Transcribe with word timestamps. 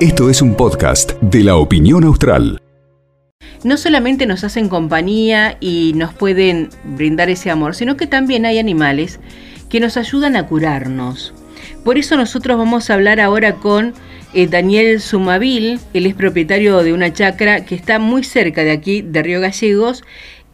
Esto 0.00 0.30
es 0.30 0.42
un 0.42 0.54
podcast 0.54 1.12
de 1.20 1.42
la 1.42 1.56
opinión 1.56 2.04
austral. 2.04 2.62
No 3.64 3.76
solamente 3.76 4.26
nos 4.26 4.44
hacen 4.44 4.68
compañía 4.68 5.56
y 5.60 5.92
nos 5.94 6.14
pueden 6.14 6.68
brindar 6.84 7.30
ese 7.30 7.50
amor, 7.50 7.74
sino 7.74 7.96
que 7.96 8.06
también 8.06 8.46
hay 8.46 8.58
animales 8.58 9.20
que 9.68 9.80
nos 9.80 9.96
ayudan 9.96 10.36
a 10.36 10.46
curarnos. 10.46 11.34
Por 11.84 11.98
eso 11.98 12.16
nosotros 12.16 12.58
vamos 12.58 12.90
a 12.90 12.94
hablar 12.94 13.20
ahora 13.20 13.54
con 13.54 13.94
eh, 14.34 14.46
Daniel 14.46 15.00
Sumavil, 15.00 15.80
él 15.94 16.06
es 16.06 16.14
propietario 16.14 16.82
de 16.82 16.92
una 16.92 17.12
chacra 17.12 17.64
que 17.64 17.74
está 17.74 17.98
muy 17.98 18.22
cerca 18.22 18.64
de 18.64 18.72
aquí, 18.72 19.00
de 19.00 19.22
Río 19.22 19.40
Gallegos, 19.40 20.04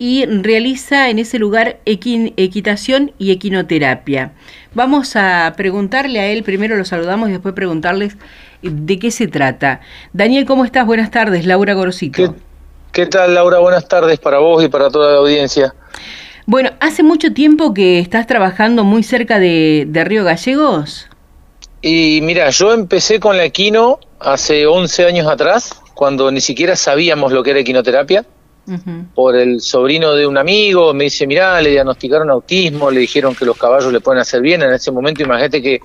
y 0.02 0.26
realiza 0.26 1.10
en 1.10 1.20
ese 1.20 1.38
lugar 1.38 1.78
equitación 1.86 3.12
y 3.18 3.30
equinoterapia. 3.30 4.32
Vamos 4.74 5.14
a 5.14 5.54
preguntarle 5.56 6.18
a 6.18 6.26
él, 6.26 6.42
primero 6.42 6.74
lo 6.74 6.84
saludamos 6.84 7.28
y 7.28 7.32
después 7.34 7.54
preguntarles 7.54 8.16
de 8.62 8.98
qué 8.98 9.12
se 9.12 9.28
trata. 9.28 9.80
Daniel, 10.12 10.44
¿cómo 10.44 10.64
estás? 10.64 10.86
Buenas 10.86 11.12
tardes, 11.12 11.46
Laura 11.46 11.74
Gorosito. 11.74 12.34
¿Qué, 12.90 13.06
tal, 13.06 13.34
Laura? 13.36 13.60
Buenas 13.60 13.86
tardes 13.86 14.18
para 14.18 14.40
vos 14.40 14.64
y 14.64 14.66
para 14.66 14.90
toda 14.90 15.12
la 15.12 15.18
audiencia. 15.18 15.72
Bueno, 16.46 16.72
¿hace 16.80 17.04
mucho 17.04 17.32
tiempo 17.32 17.72
que 17.72 18.00
estás 18.00 18.26
trabajando 18.26 18.82
muy 18.82 19.04
cerca 19.04 19.38
de, 19.38 19.86
Río 20.04 20.24
Gallegos? 20.24 21.06
Y 21.80 22.18
mira, 22.24 22.50
yo 22.50 22.72
empecé 22.72 23.20
con 23.20 23.36
la 23.36 23.44
equino 23.44 24.00
hace 24.18 24.66
11 24.66 25.06
años 25.06 25.28
atrás, 25.28 25.80
cuando 25.94 26.32
ni 26.32 26.40
siquiera 26.40 26.74
sabíamos 26.74 27.30
lo 27.30 27.44
que 27.44 27.50
era 27.50 27.60
equinoterapia 27.60 28.26
por 29.14 29.34
el 29.34 29.60
sobrino 29.60 30.14
de 30.14 30.26
un 30.26 30.38
amigo, 30.38 30.94
me 30.94 31.04
dice, 31.04 31.26
mirá, 31.26 31.60
le 31.60 31.70
diagnosticaron 31.70 32.30
autismo, 32.30 32.90
le 32.90 33.00
dijeron 33.00 33.34
que 33.34 33.44
los 33.44 33.56
caballos 33.56 33.92
le 33.92 34.00
pueden 34.00 34.20
hacer 34.20 34.40
bien, 34.40 34.62
en 34.62 34.72
ese 34.72 34.92
momento 34.92 35.22
imagínate 35.22 35.60
que 35.60 35.80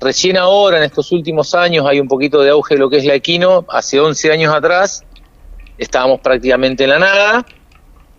recién 0.00 0.38
ahora, 0.38 0.78
en 0.78 0.84
estos 0.84 1.12
últimos 1.12 1.54
años, 1.54 1.86
hay 1.86 2.00
un 2.00 2.08
poquito 2.08 2.40
de 2.40 2.50
auge 2.50 2.74
de 2.74 2.80
lo 2.80 2.88
que 2.88 2.98
es 2.98 3.04
la 3.04 3.14
equino, 3.14 3.66
hace 3.68 4.00
11 4.00 4.32
años 4.32 4.54
atrás 4.54 5.04
estábamos 5.76 6.20
prácticamente 6.20 6.84
en 6.84 6.90
la 6.90 6.98
nada, 6.98 7.46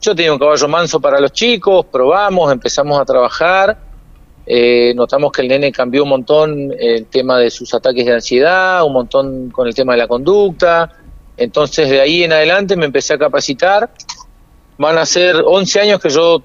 yo 0.01 0.15
tenía 0.15 0.33
un 0.33 0.39
caballo 0.39 0.67
manso 0.67 0.99
para 0.99 1.19
los 1.19 1.31
chicos, 1.31 1.85
probamos, 1.91 2.51
empezamos 2.51 2.99
a 2.99 3.05
trabajar, 3.05 3.77
eh, 4.45 4.93
notamos 4.95 5.31
que 5.31 5.41
el 5.41 5.47
nene 5.47 5.71
cambió 5.71 6.03
un 6.03 6.09
montón 6.09 6.73
el 6.77 7.05
tema 7.05 7.39
de 7.39 7.49
sus 7.49 7.73
ataques 7.73 8.05
de 8.05 8.13
ansiedad, 8.13 8.83
un 8.83 8.93
montón 8.93 9.49
con 9.49 9.67
el 9.67 9.73
tema 9.73 9.93
de 9.93 9.99
la 9.99 10.07
conducta, 10.07 10.91
entonces 11.37 11.89
de 11.89 12.01
ahí 12.01 12.23
en 12.23 12.33
adelante 12.33 12.75
me 12.75 12.85
empecé 12.85 13.13
a 13.13 13.17
capacitar. 13.17 13.89
Van 14.77 14.97
a 14.97 15.05
ser 15.05 15.35
11 15.45 15.79
años 15.79 15.99
que 15.99 16.09
yo 16.09 16.43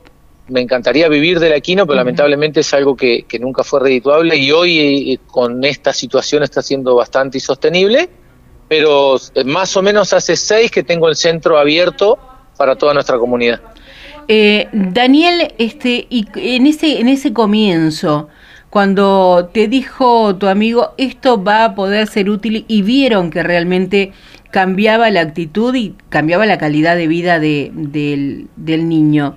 me 0.48 0.61
encantaría 0.61 1.08
vivir 1.08 1.39
de 1.41 1.50
la 1.50 1.56
equino, 1.56 1.86
pero 1.86 1.97
lamentablemente 1.97 2.61
es 2.61 2.75
algo 2.75 2.97
que, 2.97 3.25
nunca 3.41 3.64
fue 3.64 3.81
redituable 3.81 4.36
y 4.36 4.50
hoy 4.50 5.12
eh, 5.12 5.19
con 5.27 5.64
esta 5.64 5.92
situación 5.92 6.42
está 6.42 6.62
siendo 6.62 6.94
bastante 6.94 7.39
insostenible, 7.39 8.09
pero 8.66 9.16
eh, 9.34 9.44
más 9.44 9.77
o 9.77 9.83
menos 9.83 10.12
hace 10.12 10.36
seis 10.36 10.70
que 10.70 10.83
tengo 10.83 11.09
el 11.09 11.16
centro 11.16 11.59
abierto 11.59 12.19
para 12.56 12.77
toda 12.77 12.94
nuestra 12.94 13.19
comunidad. 13.19 13.61
Eh, 14.27 14.69
Daniel, 14.72 15.55
este, 15.59 16.06
y 16.11 16.27
en 16.34 16.66
ese, 16.66 17.00
en 17.00 17.09
ese 17.09 17.33
comienzo, 17.33 18.28
cuando 18.70 19.48
te 19.53 19.69
dijo 19.69 20.36
tu 20.36 20.47
amigo 20.47 20.92
esto 20.98 21.42
va 21.42 21.64
a 21.64 21.75
poder 21.75 22.06
ser 22.06 22.28
útil 22.28 22.66
y 22.69 22.83
vieron 22.83 23.31
que 23.31 23.42
realmente 23.42 24.12
cambiaba 24.51 25.11
la 25.11 25.21
actitud 25.21 25.75
y 25.75 25.95
cambiaba 26.09 26.47
la 26.47 26.59
calidad 26.59 26.97
de 26.97 27.07
vida 27.07 27.39
de, 27.39 27.71
del, 27.75 28.89
niño. 28.89 29.37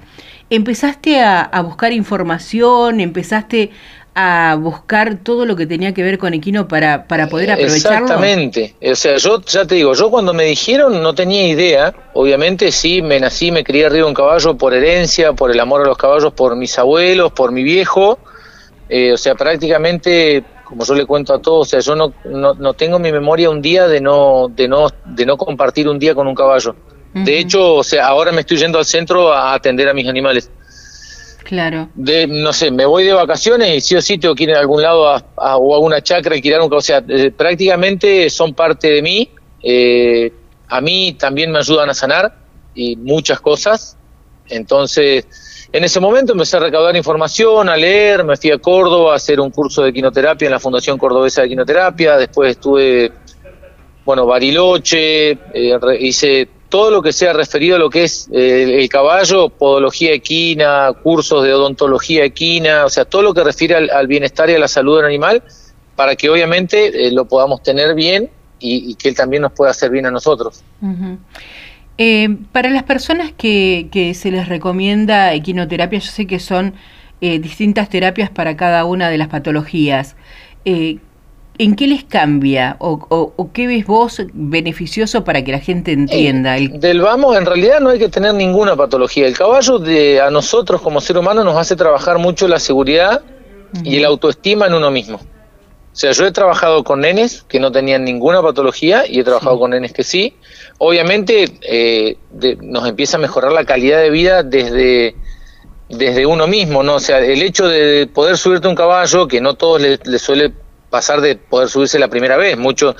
Empezaste 0.49 1.21
a, 1.21 1.49
buscar 1.63 1.93
información, 1.93 2.99
empezaste 2.99 3.71
a 4.13 4.57
buscar 4.59 5.19
todo 5.23 5.45
lo 5.45 5.55
que 5.55 5.65
tenía 5.65 5.93
que 5.93 6.03
ver 6.03 6.17
con 6.17 6.33
equino 6.33 6.67
para, 6.67 7.07
para 7.07 7.27
poder 7.27 7.51
aprovecharlo. 7.51 8.07
Exactamente. 8.07 8.75
O 8.83 8.95
sea, 8.95 9.15
yo 9.17 9.41
ya 9.41 9.65
te 9.65 9.75
digo, 9.75 9.93
yo 9.93 10.09
cuando 10.11 10.33
me 10.33 10.43
dijeron 10.43 11.01
no 11.01 11.15
tenía 11.15 11.47
idea. 11.47 11.93
Obviamente 12.13 12.71
sí, 12.71 13.01
me 13.01 13.19
nací, 13.19 13.51
me 13.51 13.63
crié 13.63 13.85
arriba 13.85 14.05
de 14.05 14.09
un 14.09 14.13
caballo 14.13 14.57
por 14.57 14.73
herencia, 14.73 15.31
por 15.33 15.51
el 15.51 15.59
amor 15.59 15.81
a 15.81 15.85
los 15.85 15.97
caballos, 15.97 16.33
por 16.33 16.57
mis 16.57 16.77
abuelos, 16.77 17.31
por 17.31 17.53
mi 17.53 17.63
viejo. 17.63 18.19
Eh, 18.89 19.13
o 19.13 19.17
sea, 19.17 19.35
prácticamente 19.35 20.43
como 20.71 20.85
yo 20.85 20.93
le 20.93 21.05
cuento 21.05 21.33
a 21.33 21.41
todos, 21.41 21.67
o 21.67 21.69
sea, 21.69 21.81
yo 21.81 21.97
no, 21.97 22.13
no, 22.23 22.73
tengo 22.75 22.95
en 22.95 23.01
mi 23.01 23.11
memoria 23.11 23.49
un 23.49 23.61
día 23.61 23.89
de 23.89 23.99
no, 23.99 24.47
de 24.47 24.69
no, 24.69 24.87
de 25.03 25.25
no 25.25 25.35
compartir 25.35 25.89
un 25.89 25.99
día 25.99 26.15
con 26.15 26.27
un 26.27 26.33
caballo. 26.33 26.73
De 27.13 27.39
hecho, 27.39 27.75
o 27.75 27.83
sea, 27.83 28.07
ahora 28.07 28.31
me 28.31 28.39
estoy 28.39 28.55
yendo 28.55 28.77
al 28.77 28.85
centro 28.85 29.33
a 29.33 29.53
atender 29.53 29.89
a 29.89 29.93
mis 29.93 30.07
animales. 30.07 30.49
Claro. 31.43 31.89
De, 31.93 32.25
no 32.25 32.53
sé, 32.53 32.71
me 32.71 32.85
voy 32.85 33.03
de 33.03 33.11
vacaciones 33.11 33.75
y 33.75 33.81
sí 33.81 33.95
o 33.97 34.01
sí 34.01 34.17
tengo 34.17 34.33
que 34.33 34.45
ir 34.45 34.53
a 34.53 34.59
algún 34.61 34.81
lado 34.81 35.09
a, 35.09 35.57
o 35.57 35.75
a 35.75 35.79
una 35.79 36.01
chacra 36.01 36.37
y 36.37 36.41
tirar 36.41 36.61
un 36.61 36.69
caballo. 36.69 36.77
O 36.77 36.81
sea, 36.81 37.03
eh, 37.05 37.31
prácticamente 37.31 38.29
son 38.29 38.53
parte 38.53 38.91
de 38.91 39.01
mí. 39.01 39.29
Eh, 39.61 40.31
a 40.69 40.79
mí 40.79 41.17
también 41.19 41.51
me 41.51 41.59
ayudan 41.59 41.89
a 41.89 41.93
sanar 41.93 42.33
y 42.73 42.95
muchas 42.95 43.41
cosas. 43.41 43.97
Entonces, 44.47 45.25
en 45.73 45.83
ese 45.83 45.99
momento 45.99 46.33
empecé 46.33 46.57
a 46.57 46.59
recaudar 46.59 46.95
información, 46.95 47.69
a 47.69 47.77
leer, 47.77 48.25
me 48.25 48.35
fui 48.35 48.51
a 48.51 48.57
Córdoba 48.57 49.13
a 49.13 49.15
hacer 49.15 49.39
un 49.39 49.51
curso 49.51 49.83
de 49.83 49.93
quinoterapia 49.93 50.45
en 50.47 50.51
la 50.51 50.59
Fundación 50.59 50.97
Cordobesa 50.97 51.43
de 51.43 51.49
Quinoterapia, 51.49 52.17
después 52.17 52.51
estuve, 52.51 53.11
bueno, 54.03 54.25
Bariloche, 54.25 55.31
eh, 55.31 55.79
hice 55.99 56.49
todo 56.67 56.91
lo 56.91 57.01
que 57.01 57.13
sea 57.13 57.33
referido 57.33 57.77
a 57.77 57.79
lo 57.79 57.89
que 57.89 58.03
es 58.03 58.29
eh, 58.33 58.79
el 58.79 58.89
caballo, 58.89 59.49
podología 59.49 60.13
equina, 60.13 60.91
cursos 61.03 61.43
de 61.43 61.53
odontología 61.53 62.25
equina, 62.25 62.85
o 62.85 62.89
sea, 62.89 63.05
todo 63.05 63.21
lo 63.21 63.33
que 63.33 63.43
refiere 63.43 63.75
al, 63.75 64.07
bienestar 64.07 64.49
y 64.49 64.55
a 64.55 64.59
la 64.59 64.67
salud 64.67 64.97
del 64.97 65.05
animal, 65.05 65.43
para 65.95 66.15
que 66.15 66.29
obviamente 66.29 67.07
eh, 67.07 67.11
lo 67.11 67.25
podamos 67.25 67.63
tener 67.63 67.95
bien 67.95 68.29
y, 68.59 68.95
que 68.95 69.09
él 69.09 69.15
también 69.15 69.41
nos 69.41 69.53
pueda 69.53 69.71
hacer 69.71 69.89
bien 69.89 70.05
a 70.05 70.11
nosotros. 70.11 70.63
Eh, 71.97 72.37
para 72.51 72.69
las 72.69 72.83
personas 72.83 73.31
que, 73.35 74.11
se 74.15 74.31
les 74.31 74.47
recomienda 74.47 75.33
equinoterapia, 75.33 75.99
yo 75.99 76.09
sé 76.09 76.25
que 76.25 76.39
son 76.39 76.73
eh, 77.21 77.39
distintas 77.39 77.89
terapias 77.89 78.29
para 78.29 78.55
cada 78.57 78.85
una 78.85 79.09
de 79.09 79.17
las 79.17 79.27
patologías. 79.27 80.15
Eh, 80.65 80.97
¿En 81.57 81.75
qué 81.75 81.85
les 81.85 82.03
cambia 82.03 82.75
o, 82.79 83.49
qué 83.53 83.67
ves 83.67 83.85
vos 83.85 84.23
beneficioso 84.33 85.23
para 85.23 85.43
que 85.43 85.51
la 85.51 85.59
gente 85.59 85.91
entienda? 85.91 86.55
Del 86.55 87.01
vamos, 87.01 87.37
en 87.37 87.45
realidad 87.45 87.79
no 87.81 87.89
hay 87.89 87.99
que 87.99 88.09
tener 88.09 88.33
ninguna 88.33 88.75
patología. 88.75 89.27
El 89.27 89.37
caballo 89.37 89.77
de, 89.77 90.19
a 90.21 90.31
nosotros 90.31 90.81
como 90.81 90.99
ser 91.01 91.19
humano 91.19 91.43
nos 91.43 91.55
hace 91.57 91.75
trabajar 91.75 92.17
mucho 92.17 92.47
la 92.47 92.57
seguridad 92.57 93.21
y 93.83 93.97
el 93.97 94.05
autoestima 94.05 94.65
en 94.65 94.73
uno 94.73 94.89
mismo. 94.89 95.19
O 95.91 95.95
sea, 95.95 96.11
yo 96.13 96.25
he 96.25 96.31
trabajado 96.31 96.85
con 96.85 97.01
nenes 97.01 97.43
que 97.43 97.59
no 97.59 97.71
tenían 97.71 98.05
ninguna 98.05 98.41
patología 98.41 99.03
y 99.05 99.19
he 99.19 99.23
trabajado 99.25 99.59
con 99.59 99.71
nenes 99.71 99.91
que 99.91 100.03
sí. 100.03 100.35
Obviamente 100.77 101.45
eh, 101.61 102.17
nos 102.61 102.87
empieza 102.87 103.17
a 103.17 103.19
mejorar 103.19 103.51
la 103.51 103.65
calidad 103.65 103.99
de 104.01 104.09
vida 104.09 104.41
desde, 104.41 105.15
desde 105.89 106.25
uno 106.25 106.47
mismo, 106.47 106.81
¿no? 106.81 106.95
O 106.95 106.99
sea, 106.99 107.19
el 107.19 107.41
hecho 107.41 107.67
de 107.67 108.07
poder 108.07 108.37
subirte 108.37 108.69
un 108.69 108.75
caballo, 108.75 109.27
que 109.27 109.41
no 109.41 109.55
todos 109.55 109.81
les, 109.81 110.21
suele 110.21 110.53
pasar 110.89 111.19
de 111.19 111.35
poder 111.35 111.67
subirse 111.67 111.99
la 111.99 112.07
primera 112.07 112.37
vez, 112.37 112.57
mucho 112.57 112.95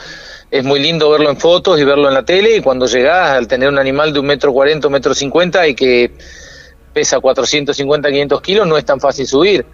es 0.50 0.66
muy 0.66 0.82
lindo 0.82 1.10
verlo 1.10 1.30
en 1.30 1.38
fotos 1.38 1.80
y 1.80 1.86
verlo 1.86 2.10
en 2.10 2.14
la 2.14 2.26
tele 2.26 2.58
y 2.58 2.62
cuando 2.62 2.86
llegás 2.86 3.32
al 3.32 3.48
tener 3.48 3.70
un 3.70 3.80
animal 3.80 4.12
de 4.12 4.20
un 4.20 4.26
metro 4.26 4.52
cuarenta, 4.52 4.88
un 4.88 4.94
metro 4.94 5.14
cincuenta 5.14 5.66
y 5.66 5.76
que 5.76 6.12
pesa 6.94 7.22
450, 7.22 8.10
500 8.10 8.42
kilos, 8.42 8.68
no 8.68 8.78
es 8.78 8.84
tan 8.84 9.00
fácil 9.00 9.26
subir. 9.26 9.66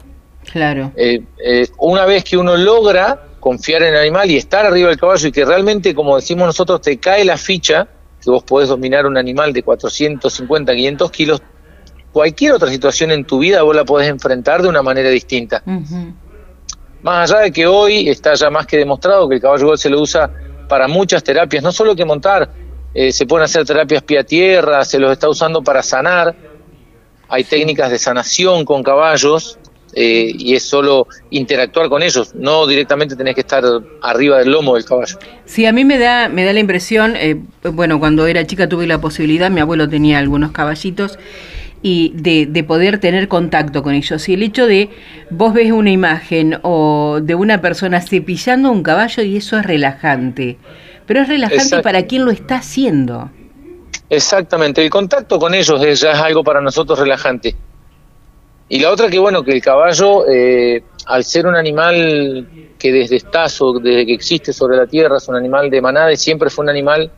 Claro. 0.52 0.92
Eh, 0.96 1.22
eh, 1.44 1.68
una 1.80 2.06
vez 2.06 2.24
que 2.24 2.38
uno 2.38 2.56
logra 2.56 3.28
confiar 3.40 3.84
en 3.84 3.94
el 3.94 4.02
animal 4.02 4.30
y 4.32 4.38
estar 4.38 4.66
arriba 4.66 4.90
del 4.90 4.98
caballo 4.98 5.28
y 5.28 5.32
que 5.32 5.46
realmente, 5.46 5.94
como 5.94 6.16
decimos 6.16 6.48
nosotros, 6.48 6.82
te 6.82 6.98
cae 6.98 7.24
la 7.26 7.38
ficha, 7.38 7.88
que 8.24 8.30
vos 8.30 8.44
podés 8.44 8.70
dominar 8.70 9.06
un 9.06 9.18
animal 9.18 9.54
de 9.54 9.64
450, 9.64 10.74
500 10.74 11.12
kilos, 11.12 11.42
cualquier 12.12 12.54
otra 12.54 12.70
situación 12.70 13.12
en 13.12 13.26
tu 13.26 13.40
vida 13.40 13.62
vos 13.62 13.76
la 13.76 13.86
podés 13.86 14.10
enfrentar 14.10 14.62
de 14.62 14.70
una 14.70 14.82
manera 14.82 15.10
distinta. 15.10 15.62
Más 17.04 17.32
allá 17.32 17.44
de 17.44 17.52
que 17.52 17.68
hoy 17.68 18.10
está 18.10 18.34
ya 18.34 18.50
más 18.50 18.66
que 18.66 18.78
demostrado 18.78 19.30
que 19.30 19.36
el 19.36 19.42
caballo 19.42 19.64
igual 19.64 19.78
se 19.78 19.90
lo 19.90 20.02
usa 20.02 20.32
para 20.68 20.88
muchas 20.88 21.24
terapias, 21.24 21.64
no 21.64 21.72
solo 21.72 21.96
que 21.96 22.04
montar, 22.04 22.50
eh, 22.94 23.12
se 23.12 23.26
pueden 23.26 23.46
hacer 23.46 23.66
terapias 23.66 24.02
pie 24.04 24.20
a 24.20 24.24
tierra, 24.24 24.84
se 24.84 24.98
los 24.98 25.12
está 25.12 25.30
usando 25.30 25.62
para 25.62 25.84
sanar, 25.84 26.36
hay 27.30 27.44
técnicas 27.44 27.92
de 27.92 28.00
sanación 28.00 28.66
con 28.66 28.84
caballos 28.84 29.60
eh, 30.00 30.32
y 30.38 30.54
es 30.54 30.62
solo 30.62 31.08
interactuar 31.32 31.90
con 31.90 32.04
ellos, 32.04 32.36
no 32.36 32.68
directamente 32.68 33.16
tenés 33.16 33.34
que 33.34 33.42
estar 33.42 33.64
arriba 34.04 34.38
del 34.38 34.52
lomo 34.52 34.76
del 34.76 34.86
caballo. 34.86 35.18
Sí, 35.46 35.66
a 35.66 35.72
mí 35.72 35.86
me 35.86 35.98
da, 35.98 36.30
me 36.30 36.46
da 36.46 36.54
la 36.54 36.60
impresión, 36.60 37.16
eh, 37.16 37.42
bueno, 37.64 38.00
cuando 38.00 38.28
era 38.28 38.46
chica 38.46 38.70
tuve 38.70 38.86
la 38.86 39.02
posibilidad, 39.02 39.50
mi 39.50 39.60
abuelo 39.60 39.90
tenía 39.90 40.20
algunos 40.20 40.52
caballitos, 40.52 41.18
y 41.82 42.12
de, 42.14 42.46
de, 42.46 42.64
poder 42.64 43.00
tener 43.00 43.28
contacto 43.28 43.82
con 43.82 43.96
ellos. 43.96 44.30
Y 44.30 44.36
el 44.36 44.44
hecho 44.44 44.68
de 44.68 44.90
vos 45.32 45.56
ves 45.56 45.72
una 45.72 45.90
imagen 45.90 46.60
o 46.62 47.18
de 47.20 47.34
una 47.34 47.60
persona 47.62 48.00
cepillando 48.00 48.72
un 48.72 48.84
caballo 48.84 49.24
y 49.24 49.38
eso 49.38 49.58
es 49.58 49.66
relajante. 49.66 50.58
Pero 51.08 51.22
es 51.22 51.28
relajante 51.28 51.82
para 51.82 52.06
quien 52.06 52.24
lo 52.24 52.30
está 52.30 52.58
haciendo. 52.58 53.32
Exactamente, 54.12 54.84
el 54.84 54.92
contacto 54.92 55.40
con 55.40 55.56
ellos 55.56 55.82
ya 56.00 56.12
es 56.12 56.20
algo 56.20 56.44
para 56.44 56.62
nosotros 56.62 57.00
relajante. 57.00 57.56
Y 58.70 58.80
la 58.80 58.92
otra 58.92 59.10
que 59.10 59.20
bueno, 59.20 59.44
que 59.44 59.52
el 59.52 59.62
caballo, 59.62 60.28
eh, 60.28 60.84
al 61.06 61.24
ser 61.24 61.48
un 61.48 61.56
animal 61.56 62.48
que 62.78 62.92
desde 62.92 63.16
estazo, 63.16 63.80
desde 63.80 64.06
que 64.06 64.14
existe 64.14 64.52
sobre 64.52 64.78
la 64.78 64.88
tierra, 64.88 65.18
es 65.18 65.28
un 65.28 65.36
animal 65.36 65.70
de 65.70 65.82
manada 65.82 66.12
y 66.12 66.18
siempre 66.18 66.50
fue 66.50 66.64
un 66.64 66.70
animal 66.70 67.12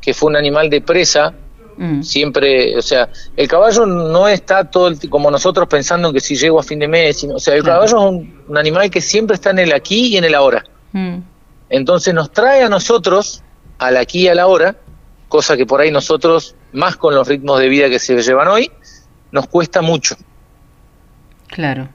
que 0.00 0.14
fue 0.14 0.30
un 0.30 0.36
animal 0.36 0.68
de 0.68 0.80
presa, 0.80 1.32
mm. 1.76 2.02
siempre, 2.02 2.76
o 2.76 2.82
sea, 2.82 3.08
el 3.36 3.48
caballo 3.48 3.86
no 3.86 4.28
está 4.28 4.68
todo 4.70 4.88
el, 4.88 5.10
como 5.10 5.30
nosotros 5.30 5.68
pensando 5.68 6.08
en 6.08 6.14
que 6.14 6.20
si 6.20 6.36
llego 6.36 6.58
a 6.58 6.62
fin 6.62 6.78
de 6.78 6.88
mes, 6.88 7.24
o 7.24 7.38
sea, 7.38 7.54
el 7.54 7.62
caballo 7.62 7.84
es 7.84 7.92
un, 8.48 8.56
animal 8.56 8.90
que 8.90 9.00
siempre 9.00 9.34
está 9.34 9.50
en 9.50 9.60
el 9.60 9.72
aquí 9.72 10.08
y 10.08 10.16
en 10.16 10.24
el 10.24 10.34
ahora. 10.34 10.64
Mm. 10.92 11.18
Entonces 11.70 12.14
nos 12.14 12.30
trae 12.30 12.62
a 12.62 12.68
nosotros 12.68 13.42
al 13.78 13.96
aquí 13.96 14.22
y 14.22 14.28
a 14.28 14.34
la 14.34 14.46
hora, 14.46 14.76
cosa 15.28 15.56
que 15.56 15.66
por 15.66 15.80
ahí 15.80 15.90
nosotros, 15.90 16.54
más 16.72 16.96
con 16.96 17.14
los 17.14 17.26
ritmos 17.26 17.60
de 17.60 17.68
vida 17.68 17.88
que 17.88 17.98
se 17.98 18.20
llevan 18.22 18.48
hoy, 18.48 18.70
nos 19.32 19.46
cuesta 19.48 19.82
mucho. 19.82 20.16
Claro. 21.48 21.88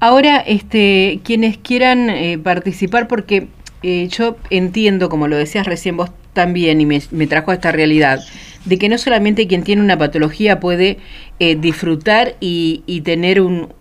Ahora, 0.00 0.38
este, 0.38 1.20
quienes 1.24 1.58
quieran 1.58 2.08
eh, 2.08 2.38
participar, 2.38 3.06
porque 3.06 3.48
eh, 3.82 4.08
yo 4.08 4.38
entiendo, 4.48 5.10
como 5.10 5.28
lo 5.28 5.36
decías 5.36 5.66
recién 5.66 5.98
vos 5.98 6.10
también, 6.32 6.80
y 6.80 6.86
me, 6.86 7.26
trajo 7.26 7.50
a 7.50 7.54
esta 7.54 7.70
realidad, 7.70 8.20
de 8.64 8.78
que 8.78 8.88
no 8.88 8.96
solamente 8.96 9.46
quien 9.46 9.62
tiene 9.62 9.82
una 9.82 9.98
patología 9.98 10.58
puede 10.58 10.98
eh, 11.38 11.54
disfrutar 11.54 12.36
y, 12.40 13.02
tener 13.04 13.42
un, 13.42 13.74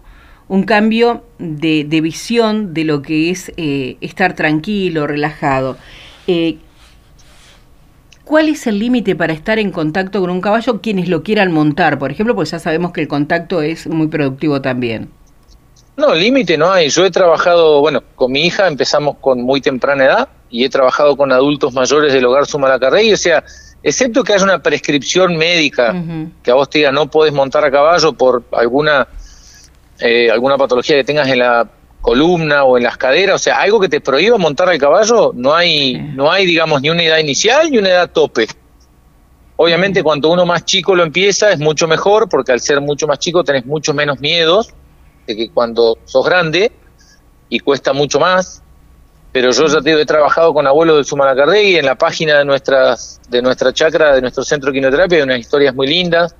un 0.49 0.63
cambio 0.63 1.23
de, 1.37 1.85
visión 2.01 2.73
de 2.73 2.83
lo 2.83 3.01
que 3.01 3.29
es 3.29 3.53
estar 3.55 4.35
tranquilo, 4.35 5.07
relajado. 5.07 5.77
¿Cuál 8.29 8.47
es 8.47 8.67
el 8.67 8.77
límite 8.77 9.15
para 9.15 9.33
estar 9.33 9.57
en 9.57 9.71
contacto 9.71 10.21
con 10.21 10.29
un 10.29 10.39
caballo 10.39 10.81
quienes 10.81 11.09
lo 11.09 11.23
quieran 11.23 11.51
montar, 11.51 11.97
por 11.97 12.11
ejemplo? 12.11 12.35
Pues 12.35 12.51
ya 12.51 12.59
sabemos 12.59 12.91
que 12.91 13.01
el 13.01 13.07
contacto 13.07 13.63
es 13.63 13.87
muy 13.87 14.05
productivo 14.05 14.61
también. 14.61 15.09
No, 15.97 16.13
límite 16.13 16.55
no 16.55 16.71
hay. 16.71 16.89
Yo 16.89 17.03
he 17.05 17.09
trabajado, 17.09 17.79
bueno, 17.79 18.03
con 18.13 18.31
mi 18.31 18.45
hija 18.45 18.67
empezamos 18.67 19.15
con 19.19 19.41
muy 19.41 19.61
temprana 19.61 20.05
edad 20.05 20.29
y 20.51 20.63
he 20.63 20.69
trabajado 20.69 21.17
con 21.17 21.31
adultos 21.31 21.73
mayores 21.73 22.13
del 22.13 22.23
hogar 22.23 22.45
Sumalacarrey, 22.45 23.11
o 23.11 23.17
sea, 23.17 23.43
excepto 23.81 24.23
que 24.23 24.33
haya 24.33 24.43
una 24.43 24.61
prescripción 24.61 25.35
médica 25.35 25.95
que 26.43 26.51
a 26.51 26.53
vos 26.53 26.69
te 26.69 26.77
diga 26.77 26.91
no 26.91 27.09
podés 27.09 27.33
montar 27.33 27.65
a 27.65 27.71
caballo 27.71 28.13
por 28.13 28.43
alguna 28.51 29.07
eh, 29.99 30.29
alguna 30.29 30.55
patología 30.55 30.97
que 30.97 31.03
tengas 31.03 31.27
en 31.29 31.39
la 31.39 31.67
columna 32.01 32.63
o 32.63 32.77
en 32.77 32.83
las 32.83 32.97
caderas, 32.97 33.35
o 33.35 33.39
sea, 33.39 33.59
algo 33.59 33.79
que 33.79 33.89
te 33.89 34.01
prohíba 34.01 34.37
montar 34.37 34.69
al 34.69 34.77
caballo, 34.77 35.31
no 35.35 35.53
hay 35.53 35.97
no 35.97 36.31
hay 36.31 36.45
digamos 36.45 36.81
ni 36.81 36.89
una 36.89 37.03
edad 37.03 37.17
inicial 37.17 37.69
ni 37.69 37.77
una 37.77 37.89
edad 37.89 38.11
tope. 38.11 38.47
Obviamente 39.57 40.01
cuanto 40.01 40.29
uno 40.29 40.45
más 40.45 40.63
chico 40.63 40.95
lo 40.95 41.03
empieza 41.03 41.51
es 41.51 41.59
mucho 41.59 41.87
mejor 41.87 42.29
porque 42.29 42.53
al 42.53 42.61
ser 42.61 42.79
mucho 42.79 43.07
más 43.07 43.19
chico 43.19 43.43
tenés 43.43 43.65
mucho 43.65 43.93
menos 43.93 44.19
miedos 44.19 44.69
que 45.27 45.49
cuando 45.51 45.97
sos 46.05 46.25
grande 46.25 46.71
y 47.49 47.59
cuesta 47.59 47.93
mucho 47.93 48.19
más, 48.19 48.63
pero 49.31 49.51
yo 49.51 49.67
ya 49.67 49.81
te 49.81 49.89
digo, 49.89 49.99
he 49.99 50.05
trabajado 50.05 50.53
con 50.53 50.65
abuelos 50.65 50.95
del 50.95 51.05
Sumalacardegui 51.05 51.75
en 51.75 51.85
la 51.85 51.95
página 51.95 52.37
de 52.39 52.45
nuestras 52.45 53.19
de 53.29 53.41
nuestra 53.41 53.73
chacra, 53.73 54.15
de 54.15 54.21
nuestro 54.21 54.43
centro 54.43 54.71
de 54.71 54.77
quinoterapia, 54.77 55.17
hay 55.17 55.23
unas 55.23 55.39
historias 55.39 55.75
muy 55.75 55.87
lindas 55.87 56.33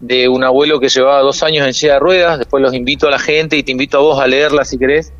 de 0.00 0.28
un 0.28 0.44
abuelo 0.44 0.78
que 0.78 0.88
llevaba 0.88 1.20
dos 1.20 1.42
años 1.42 1.66
en 1.66 1.74
silla 1.74 1.94
de 1.94 1.98
ruedas, 1.98 2.38
después 2.38 2.62
los 2.62 2.74
invito 2.74 3.08
a 3.08 3.10
la 3.10 3.18
gente 3.18 3.56
y 3.56 3.62
te 3.62 3.72
invito 3.72 3.98
a 3.98 4.00
vos 4.00 4.20
a 4.20 4.26
leerla 4.26 4.64
si 4.64 4.78
querés. 4.78 5.12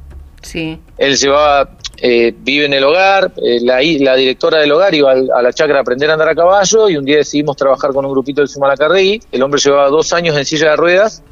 Sí. 0.43 0.79
Él 0.97 1.17
llevaba, 1.17 1.71
eh, 1.97 2.33
vive 2.39 2.67
en 2.67 2.73
el 2.73 2.85
hogar, 2.85 3.33
eh, 3.45 3.59
la, 3.61 3.81
la, 3.83 4.15
directora 4.15 4.61
del 4.61 4.71
hogar 4.71 4.95
iba 4.95 5.13
a 5.13 5.43
la 5.43 5.53
chacra 5.53 5.79
a 5.79 5.81
aprender 5.81 6.09
a 6.11 6.13
andar 6.13 6.29
a 6.29 6.35
caballo 6.35 6.89
y 6.89 6.97
un 6.97 7.05
día 7.05 7.17
decidimos 7.17 7.57
trabajar 7.57 7.93
con 7.93 8.05
un 8.05 8.13
grupito 8.13 8.41
del 8.41 8.49
Sumalacardegui, 8.49 9.21
el 9.33 9.43
hombre 9.43 9.61
llevaba 9.61 9.89
dos 9.89 10.13
años 10.13 10.37
en 10.37 10.45
silla 10.45 10.71
de 10.71 10.77
ruedas 10.77 11.23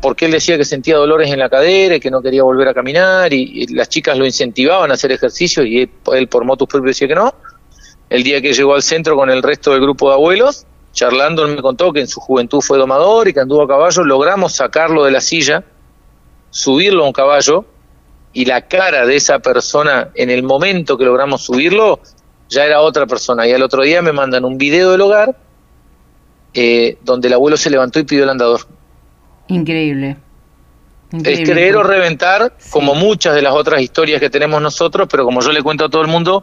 porque 0.00 0.26
él 0.26 0.32
decía 0.32 0.56
que 0.56 0.64
sentía 0.64 0.96
dolores 0.96 1.30
en 1.30 1.38
la 1.38 1.48
cadera 1.48 1.96
y 1.96 2.00
que 2.00 2.10
no 2.10 2.22
quería 2.22 2.42
volver 2.42 2.68
a 2.68 2.74
caminar 2.74 3.32
y, 3.32 3.66
las 3.74 3.88
chicas 3.88 4.16
lo 4.16 4.24
incentivaban 4.24 4.90
a 4.90 4.94
hacer 4.94 5.12
ejercicio 5.12 5.64
y 5.64 5.90
él, 6.12 6.28
por 6.28 6.44
motus 6.44 6.68
propios 6.68 6.96
decía 6.96 7.08
que 7.08 7.14
no. 7.14 7.34
El 8.08 8.22
día 8.22 8.40
que 8.40 8.52
llegó 8.52 8.74
al 8.74 8.82
centro 8.82 9.16
con 9.16 9.30
el 9.30 9.42
resto 9.42 9.72
del 9.72 9.80
grupo 9.80 10.08
de 10.08 10.14
abuelos, 10.14 10.64
charlando 10.96 11.44
él 11.44 11.54
me 11.54 11.62
contó 11.62 11.92
que 11.92 12.00
en 12.00 12.08
su 12.08 12.20
juventud 12.20 12.60
fue 12.62 12.78
domador 12.78 13.28
y 13.28 13.34
que 13.34 13.40
anduvo 13.40 13.62
a 13.62 13.68
caballo, 13.68 14.02
logramos 14.02 14.54
sacarlo 14.54 15.04
de 15.04 15.10
la 15.10 15.20
silla, 15.20 15.62
subirlo 16.48 17.04
a 17.04 17.06
un 17.06 17.12
caballo 17.12 17.66
y 18.32 18.46
la 18.46 18.62
cara 18.62 19.04
de 19.06 19.14
esa 19.14 19.38
persona 19.38 20.08
en 20.14 20.30
el 20.30 20.42
momento 20.42 20.96
que 20.96 21.04
logramos 21.04 21.42
subirlo 21.42 22.00
ya 22.48 22.64
era 22.64 22.80
otra 22.80 23.06
persona 23.06 23.46
y 23.46 23.52
al 23.52 23.62
otro 23.62 23.82
día 23.82 24.00
me 24.00 24.12
mandan 24.12 24.44
un 24.46 24.56
video 24.56 24.92
del 24.92 25.02
hogar 25.02 25.36
eh, 26.54 26.96
donde 27.02 27.28
el 27.28 27.34
abuelo 27.34 27.58
se 27.58 27.68
levantó 27.68 27.98
y 27.98 28.04
pidió 28.04 28.24
el 28.24 28.30
andador. 28.30 28.60
Increíble. 29.48 30.16
Es 31.22 31.48
creer 31.48 31.76
o 31.76 31.82
reventar, 31.82 32.54
como 32.70 32.94
muchas 32.94 33.34
de 33.34 33.42
las 33.42 33.52
otras 33.52 33.82
historias 33.82 34.18
que 34.18 34.30
tenemos 34.30 34.62
nosotros, 34.62 35.06
pero 35.10 35.24
como 35.24 35.40
yo 35.42 35.52
le 35.52 35.62
cuento 35.62 35.84
a 35.84 35.90
todo 35.90 36.00
el 36.00 36.08
mundo, 36.08 36.42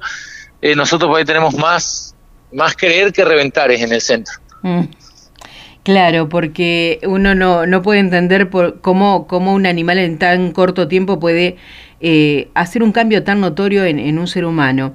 eh, 0.61 0.75
nosotros 0.75 1.09
por 1.09 1.17
ahí 1.17 1.25
tenemos 1.25 1.55
más, 1.55 2.15
más 2.51 2.75
creer 2.75 3.11
que 3.11 3.25
reventar 3.25 3.71
es 3.71 3.81
en 3.81 3.91
el 3.91 4.01
centro. 4.01 4.42
Mm. 4.63 4.81
Claro, 5.83 6.29
porque 6.29 6.99
uno 7.05 7.35
no, 7.35 7.65
no 7.65 7.81
puede 7.81 7.99
entender 7.99 8.49
por 8.49 8.79
cómo, 8.79 9.27
cómo 9.27 9.53
un 9.53 9.65
animal 9.65 9.97
en 9.97 10.17
tan 10.17 10.51
corto 10.51 10.87
tiempo 10.87 11.19
puede 11.19 11.57
eh, 11.99 12.47
hacer 12.53 12.83
un 12.83 12.93
cambio 12.93 13.23
tan 13.23 13.41
notorio 13.41 13.83
en, 13.83 14.17
un 14.17 14.27
ser 14.27 14.45
humano. 14.45 14.93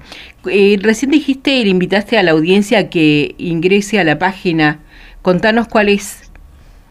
Eh, 0.49 0.77
recién 0.81 1.11
dijiste 1.11 1.51
y 1.51 1.63
le 1.63 1.69
invitaste 1.69 2.17
a 2.17 2.23
la 2.23 2.31
audiencia 2.31 2.89
que 2.89 3.35
ingrese 3.37 3.99
a 3.99 4.03
la 4.03 4.17
página. 4.17 4.79
Contanos 5.21 5.67
cuál 5.67 5.89
es 5.89 6.29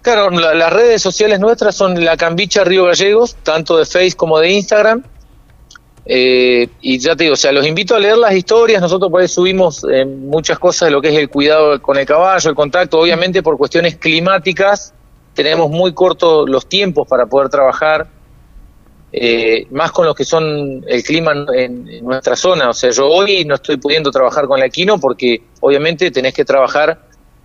Claro, 0.03 0.31
las 0.31 0.73
redes 0.73 1.03
sociales 1.03 1.41
nuestras 1.41 1.75
son 1.75 2.03
la 2.05 2.17
Cambicha 2.17 2.65
Río 2.65 2.85
Gallegos, 2.85 3.37
tanto 3.43 3.77
de 3.77 3.85
Facebook 3.85 4.17
como 4.17 4.39
de 4.39 4.53
Instagram. 4.53 5.03
Eh, 6.11 6.67
y 6.81 6.99
ya 6.99 7.15
te 7.15 7.25
digo, 7.25 7.35
o 7.35 7.37
sea, 7.37 7.53
los 7.53 7.67
invito 7.67 7.95
a 7.95 7.99
leer 7.99 8.17
las 8.17 8.35
historias. 8.35 8.81
Nosotros 8.81 9.11
por 9.11 9.29
subimos 9.29 9.85
eh, 9.93 10.07
muchas 10.07 10.59
cosas 10.59 10.89
de 10.89 10.93
lo 10.93 11.03
que 11.03 11.09
es 11.09 11.19
el 11.19 11.29
cuidado 11.29 11.81
con 11.83 11.99
el 11.99 12.07
caballo, 12.07 12.49
el 12.49 12.57
contacto. 12.57 12.99
Obviamente, 12.99 13.43
por 13.43 13.59
cuestiones 13.59 13.97
climáticas, 13.97 14.95
tenemos 15.35 15.71
muy 15.71 15.93
cortos 15.93 16.49
los 16.49 16.67
tiempos 16.67 17.07
para 17.07 17.27
poder 17.27 17.51
trabajar, 17.51 18.09
eh, 19.13 19.67
más 19.71 19.93
con 19.93 20.05
lo 20.05 20.15
que 20.15 20.25
son 20.25 20.85
el 20.87 21.03
clima 21.05 21.33
en, 21.55 22.03
nuestra 22.03 22.35
zona. 22.37 22.71
O 22.71 22.73
sea, 22.73 22.91
yo 22.91 23.07
hoy 23.07 23.45
no 23.45 23.55
estoy 23.55 23.77
pudiendo 23.77 24.11
trabajar 24.11 24.47
con 24.47 24.59
la 24.59 24.67
Equino 24.67 24.99
porque, 24.99 25.43
obviamente, 25.61 26.11
tenés 26.11 26.33
que 26.33 26.45
trabajar 26.45 27.03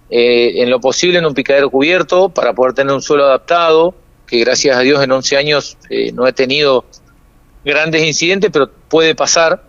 eh, 0.09 0.63
en 0.63 0.69
lo 0.69 0.79
posible 0.79 1.19
en 1.19 1.25
un 1.25 1.33
picadero 1.33 1.69
cubierto 1.69 2.29
para 2.29 2.53
poder 2.53 2.73
tener 2.73 2.93
un 2.93 3.01
suelo 3.01 3.25
adaptado, 3.25 3.93
que 4.25 4.39
gracias 4.39 4.77
a 4.77 4.79
Dios 4.79 5.03
en 5.03 5.11
11 5.11 5.37
años 5.37 5.77
eh, 5.89 6.11
no 6.13 6.25
he 6.25 6.33
tenido 6.33 6.85
grandes 7.63 8.03
incidentes, 8.03 8.49
pero 8.51 8.69
puede 8.89 9.15
pasar 9.15 9.63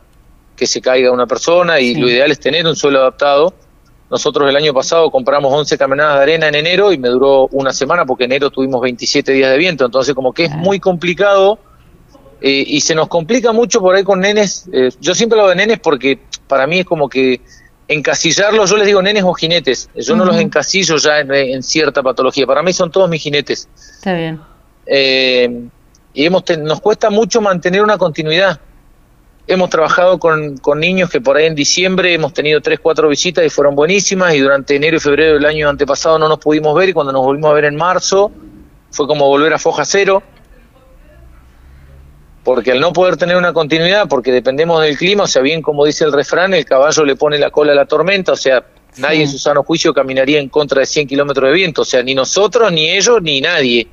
que 0.56 0.66
se 0.66 0.80
caiga 0.80 1.10
una 1.10 1.26
persona 1.26 1.80
y 1.80 1.94
lo 1.94 2.08
ideal 2.08 2.30
es 2.30 2.38
tener 2.38 2.66
un 2.66 2.76
suelo 2.76 3.00
adaptado. 3.00 3.54
Nosotros 4.10 4.48
el 4.48 4.56
año 4.56 4.72
pasado 4.72 5.10
compramos 5.10 5.52
11 5.52 5.76
camionadas 5.78 6.16
de 6.16 6.22
arena 6.22 6.48
en 6.48 6.54
enero 6.54 6.92
y 6.92 6.98
me 6.98 7.08
duró 7.08 7.48
una 7.48 7.72
semana 7.72 8.04
porque 8.04 8.24
en 8.24 8.32
enero 8.32 8.50
tuvimos 8.50 8.80
27 8.80 9.32
días 9.32 9.50
de 9.50 9.58
viento, 9.58 9.84
entonces 9.84 10.14
como 10.14 10.32
que 10.32 10.44
es 10.44 10.50
muy 10.52 10.78
complicado 10.78 11.58
eh, 12.40 12.64
y 12.66 12.80
se 12.80 12.94
nos 12.94 13.08
complica 13.08 13.52
mucho 13.52 13.80
por 13.80 13.96
ahí 13.96 14.04
con 14.04 14.20
nenes. 14.20 14.68
yo 15.00 15.14
siempre 15.14 15.38
hablo 15.40 15.50
de 15.50 15.56
nenes 15.56 15.80
porque 15.80 16.20
para 16.46 16.66
mí 16.66 16.80
es 16.80 16.86
como 16.86 17.08
que 17.08 17.40
encasillarlos, 17.88 18.70
yo 18.70 18.76
les 18.76 18.86
digo 18.86 19.02
nenes 19.02 19.24
o 19.24 19.32
jinetes, 19.34 19.90
yo 19.94 20.16
no 20.16 20.24
los 20.24 20.36
encasillo 20.38 20.96
ya 20.96 21.20
en, 21.20 21.62
cierta 21.62 22.02
patología, 22.02 22.46
para 22.46 22.62
mí 22.62 22.72
son 22.72 22.90
todos 22.90 23.08
mis 23.08 23.22
jinetes. 23.22 23.68
Está 23.76 24.14
bien. 24.14 24.40
Eh, 24.86 25.68
y 26.14 26.24
hemos 26.24 26.44
nos 26.58 26.80
cuesta 26.80 27.10
mucho 27.10 27.40
mantener 27.40 27.82
una 27.82 27.98
continuidad. 27.98 28.60
Hemos 29.46 29.68
trabajado 29.68 30.18
con, 30.18 30.56
con, 30.56 30.80
niños 30.80 31.10
que 31.10 31.20
por 31.20 31.36
ahí 31.36 31.44
en 31.44 31.54
diciembre 31.54 32.14
hemos 32.14 32.32
tenido 32.32 32.62
tres, 32.62 32.80
cuatro 32.80 33.08
visitas 33.08 33.44
y 33.44 33.50
fueron 33.50 33.74
buenísimas 33.74 34.34
y 34.34 34.38
durante 34.38 34.76
enero 34.76 34.96
y 34.96 35.00
febrero 35.00 35.34
del 35.34 35.44
año 35.44 35.68
antepasado 35.68 36.18
no 36.18 36.28
nos 36.28 36.38
pudimos 36.38 36.74
ver 36.74 36.88
y 36.88 36.92
cuando 36.94 37.12
nos 37.12 37.22
volvimos 37.22 37.50
a 37.50 37.54
ver 37.54 37.66
en 37.66 37.76
marzo 37.76 38.32
fue 38.90 39.06
como 39.06 39.28
volver 39.28 39.52
a 39.52 39.58
foja 39.58 39.84
cero 39.84 40.22
porque 42.44 42.72
al 42.72 42.80
no 42.80 42.92
poder 42.92 43.16
tener 43.16 43.36
una 43.36 43.54
continuidad, 43.54 44.06
porque 44.06 44.30
dependemos 44.30 44.82
del 44.82 44.98
clima, 44.98 45.24
o 45.24 45.26
sea, 45.26 45.40
bien 45.40 45.62
como 45.62 45.86
dice 45.86 46.04
el 46.04 46.12
refrán, 46.12 46.52
el 46.52 46.66
caballo 46.66 47.04
le 47.04 47.16
pone 47.16 47.38
la 47.38 47.50
cola 47.50 47.72
a 47.72 47.74
la 47.74 47.86
tormenta, 47.86 48.32
o 48.32 48.36
sea, 48.36 48.62
nadie 48.98 49.22
en 49.22 49.28
su 49.28 49.38
sano 49.38 49.62
juicio 49.62 49.94
caminaría 49.94 50.38
en 50.38 50.50
contra 50.50 50.80
de 50.80 50.86
100 50.86 51.08
kilómetros 51.08 51.48
de 51.48 51.54
viento, 51.54 51.82
o 51.82 51.84
sea, 51.86 52.02
ni 52.02 52.14
nosotros, 52.14 52.70
ni 52.70 52.90
ellos, 52.90 53.20
ni 53.22 53.40
nadie. 53.40 53.88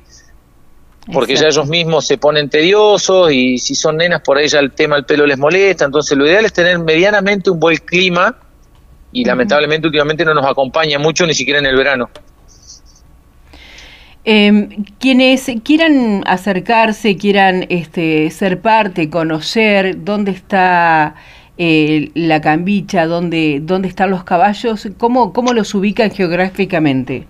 Porque 1.10 1.34
ya 1.34 1.48
ellos 1.48 1.68
mismos 1.68 2.06
se 2.06 2.16
ponen 2.16 2.48
tediosos 2.48 3.32
y 3.32 3.58
si 3.58 3.74
son 3.74 3.96
nenas 3.96 4.20
por 4.20 4.38
ahí 4.38 4.46
ya 4.46 4.60
el 4.60 4.70
tema 4.70 4.96
del 4.96 5.04
pelo 5.04 5.26
les 5.26 5.38
molesta, 5.38 5.84
entonces 5.84 6.16
lo 6.16 6.26
ideal 6.26 6.44
es 6.44 6.52
tener 6.52 6.78
medianamente 6.78 7.50
un 7.50 7.58
buen 7.58 7.78
clima 7.78 8.36
y 9.10 9.24
lamentablemente 9.24 9.88
últimamente 9.88 10.24
no 10.24 10.32
nos 10.32 10.46
acompaña 10.46 10.98
mucho 10.98 11.26
ni 11.26 11.34
siquiera 11.34 11.58
en 11.58 11.66
el 11.66 11.76
verano. 11.76 12.08
Eh, 14.24 14.68
quienes 15.00 15.50
quieran 15.64 16.22
acercarse, 16.26 17.16
quieran 17.16 17.66
este, 17.68 18.30
ser 18.30 18.60
parte, 18.60 19.10
conocer 19.10 20.04
dónde 20.04 20.30
está 20.30 21.16
eh, 21.58 22.10
la 22.14 22.40
cambicha, 22.40 23.06
dónde, 23.06 23.58
dónde 23.60 23.88
están 23.88 24.10
los 24.10 24.22
caballos, 24.22 24.88
¿cómo, 24.96 25.32
cómo 25.32 25.52
los 25.52 25.74
ubican 25.74 26.12
geográficamente? 26.12 27.26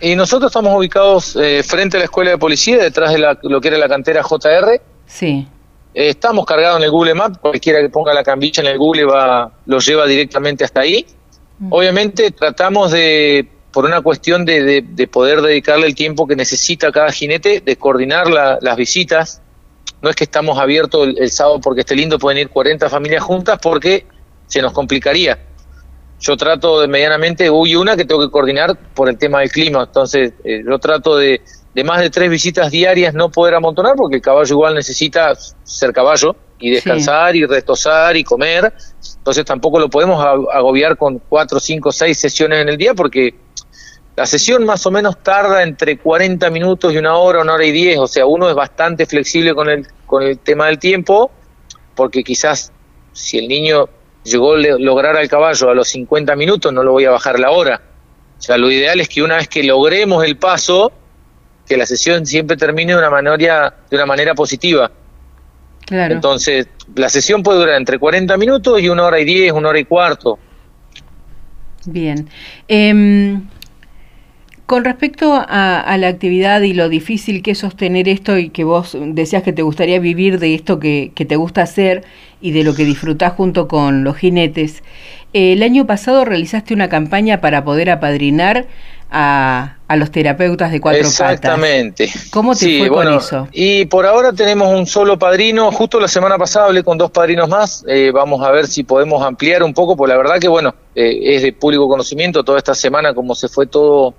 Y 0.00 0.16
nosotros 0.16 0.50
estamos 0.50 0.76
ubicados 0.76 1.36
eh, 1.36 1.62
frente 1.62 1.96
a 1.96 2.00
la 2.00 2.04
escuela 2.04 2.30
de 2.30 2.38
policía, 2.38 2.78
detrás 2.78 3.12
de 3.12 3.36
lo 3.42 3.60
que 3.60 3.68
era 3.68 3.76
la 3.76 3.88
cantera 3.88 4.22
JR. 4.22 4.80
Sí. 5.06 5.46
Eh, 5.92 6.08
estamos 6.08 6.46
cargados 6.46 6.78
en 6.78 6.84
el 6.84 6.90
Google 6.90 7.14
Maps, 7.14 7.38
cualquiera 7.38 7.80
que 7.80 7.90
ponga 7.90 8.14
la 8.14 8.24
cambilla 8.24 8.62
en 8.62 8.68
el 8.68 8.78
Google 8.78 9.04
va, 9.04 9.52
lo 9.66 9.78
lleva 9.78 10.06
directamente 10.06 10.64
hasta 10.64 10.80
ahí. 10.80 11.04
Obviamente 11.68 12.30
tratamos 12.30 12.90
de, 12.92 13.46
por 13.70 13.84
una 13.84 14.00
cuestión 14.00 14.46
de, 14.46 15.08
poder 15.12 15.42
dedicarle 15.42 15.86
el 15.86 15.94
tiempo 15.94 16.26
que 16.26 16.34
necesita 16.34 16.90
cada 16.90 17.12
jinete, 17.12 17.60
de 17.60 17.76
coordinar 17.76 18.28
las 18.28 18.76
visitas. 18.76 19.42
No 20.00 20.08
es 20.08 20.16
que 20.16 20.24
estamos 20.24 20.58
abiertos 20.58 21.08
el, 21.08 21.18
el 21.18 21.30
sábado 21.30 21.60
porque 21.60 21.80
esté 21.80 21.94
lindo, 21.94 22.18
pueden 22.18 22.38
ir 22.38 22.48
40 22.48 22.88
familias 22.88 23.22
juntas 23.22 23.58
porque 23.62 24.06
se 24.46 24.62
nos 24.62 24.72
complicaría 24.72 25.38
yo 26.20 26.36
trato 26.36 26.80
de 26.80 26.88
medianamente, 26.88 27.50
huye 27.50 27.76
una 27.76 27.96
que 27.96 28.04
tengo 28.04 28.20
que 28.20 28.30
coordinar 28.30 28.76
por 28.94 29.08
el 29.08 29.16
tema 29.16 29.40
del 29.40 29.50
clima, 29.50 29.84
entonces 29.84 30.34
eh, 30.44 30.62
yo 30.68 30.78
trato 30.78 31.16
de, 31.16 31.40
de 31.74 31.84
más 31.84 32.00
de 32.00 32.10
tres 32.10 32.30
visitas 32.30 32.70
diarias 32.70 33.14
no 33.14 33.30
poder 33.30 33.54
amontonar 33.54 33.94
porque 33.96 34.16
el 34.16 34.22
caballo 34.22 34.54
igual 34.54 34.74
necesita 34.74 35.32
ser 35.64 35.92
caballo 35.92 36.36
y 36.58 36.70
descansar 36.70 37.34
y 37.36 37.46
retosar 37.46 38.18
y 38.18 38.24
comer, 38.24 38.72
entonces 39.16 39.46
tampoco 39.46 39.78
lo 39.80 39.88
podemos 39.88 40.22
agobiar 40.22 40.98
con 40.98 41.20
cuatro, 41.26 41.58
cinco, 41.58 41.90
seis 41.90 42.18
sesiones 42.18 42.60
en 42.60 42.68
el 42.68 42.76
día 42.76 42.92
porque 42.92 43.34
la 44.14 44.26
sesión 44.26 44.66
más 44.66 44.84
o 44.84 44.90
menos 44.90 45.22
tarda 45.22 45.62
entre 45.62 45.96
40 45.96 46.50
minutos 46.50 46.92
y 46.92 46.98
una 46.98 47.16
hora, 47.16 47.40
una 47.40 47.54
hora 47.54 47.64
y 47.64 47.72
diez, 47.72 47.98
o 47.98 48.06
sea, 48.06 48.26
uno 48.26 48.50
es 48.50 48.54
bastante 48.54 49.06
flexible 49.06 49.54
con 49.54 49.70
el, 49.70 49.86
con 50.04 50.22
el 50.22 50.38
tema 50.38 50.66
del 50.66 50.78
tiempo 50.78 51.30
porque 51.94 52.22
quizás 52.22 52.72
si 53.12 53.38
el 53.38 53.48
niño 53.48 53.88
llegó 54.24 54.54
a 54.54 54.58
lograr 54.58 55.16
al 55.16 55.28
caballo 55.28 55.70
a 55.70 55.74
los 55.74 55.88
50 55.88 56.36
minutos, 56.36 56.72
no 56.72 56.82
lo 56.82 56.92
voy 56.92 57.04
a 57.04 57.10
bajar 57.10 57.38
la 57.38 57.50
hora. 57.50 57.80
O 58.38 58.42
sea, 58.42 58.56
lo 58.56 58.70
ideal 58.70 59.00
es 59.00 59.08
que 59.08 59.22
una 59.22 59.36
vez 59.36 59.48
que 59.48 59.62
logremos 59.62 60.24
el 60.24 60.36
paso, 60.36 60.92
que 61.66 61.76
la 61.76 61.86
sesión 61.86 62.26
siempre 62.26 62.56
termine 62.56 62.92
de 62.92 62.98
una 62.98 63.10
manera, 63.10 63.74
de 63.90 63.96
una 63.96 64.06
manera 64.06 64.34
positiva. 64.34 64.90
Claro. 65.86 66.14
Entonces, 66.14 66.68
la 66.94 67.08
sesión 67.08 67.42
puede 67.42 67.58
durar 67.58 67.76
entre 67.76 67.98
40 67.98 68.36
minutos 68.36 68.80
y 68.80 68.88
una 68.88 69.04
hora 69.04 69.20
y 69.20 69.24
10, 69.24 69.52
una 69.52 69.70
hora 69.70 69.78
y 69.78 69.84
cuarto. 69.84 70.38
Bien. 71.86 72.28
Eh, 72.68 73.40
con 74.70 74.84
respecto 74.84 75.32
a, 75.34 75.96
la 75.98 76.06
actividad 76.06 76.60
y 76.60 76.74
lo 76.74 76.88
difícil 76.88 77.42
que 77.42 77.50
es 77.50 77.58
sostener 77.58 78.08
esto 78.08 78.38
y 78.38 78.50
que 78.50 78.62
vos 78.62 78.96
decías 79.00 79.42
que 79.42 79.52
te 79.52 79.62
gustaría 79.62 79.98
vivir 79.98 80.38
de 80.38 80.54
esto 80.54 80.78
que, 80.78 81.10
te 81.12 81.34
gusta 81.34 81.62
hacer 81.62 82.04
y 82.40 82.52
de 82.52 82.64
lo 82.64 82.74
que 82.74 82.84
disfrutás 82.84 83.34
junto 83.34 83.68
con 83.68 84.04
los 84.04 84.16
jinetes, 84.16 84.82
eh, 85.32 85.52
el 85.52 85.62
año 85.62 85.86
pasado 85.86 86.24
realizaste 86.24 86.74
una 86.74 86.88
campaña 86.88 87.40
para 87.40 87.64
poder 87.64 87.90
apadrinar 87.90 88.66
a, 89.10 89.76
los 89.96 90.10
terapeutas 90.10 90.70
de 90.70 90.80
cuatro 90.80 91.00
Exactamente. 91.00 92.10
¿Cómo 92.30 92.54
te 92.54 92.78
fue 92.78 92.88
con 92.88 93.12
eso? 93.12 93.48
Y 93.52 93.86
por 93.86 94.06
ahora 94.06 94.32
tenemos 94.32 94.72
un 94.72 94.86
solo 94.86 95.18
padrino. 95.18 95.72
Justo 95.72 95.98
la 95.98 96.08
semana 96.08 96.38
pasada 96.38 96.66
hablé 96.66 96.84
con 96.84 96.96
dos 96.96 97.10
padrinos 97.10 97.48
más. 97.48 97.84
Eh, 97.88 98.12
vamos 98.12 98.40
a 98.42 98.50
ver 98.50 98.66
si 98.68 98.84
podemos 98.84 99.22
ampliar 99.22 99.62
un 99.62 99.74
poco, 99.74 99.96
porque 99.96 100.12
la 100.12 100.16
verdad 100.16 100.38
que, 100.38 100.48
bueno, 100.48 100.74
eh, 100.94 101.34
es 101.34 101.42
de 101.42 101.52
público 101.52 101.88
conocimiento 101.88 102.44
toda 102.44 102.58
esta 102.58 102.74
semana, 102.74 103.12
como 103.12 103.34
se 103.34 103.48
fue 103.48 103.66
todo 103.66 104.14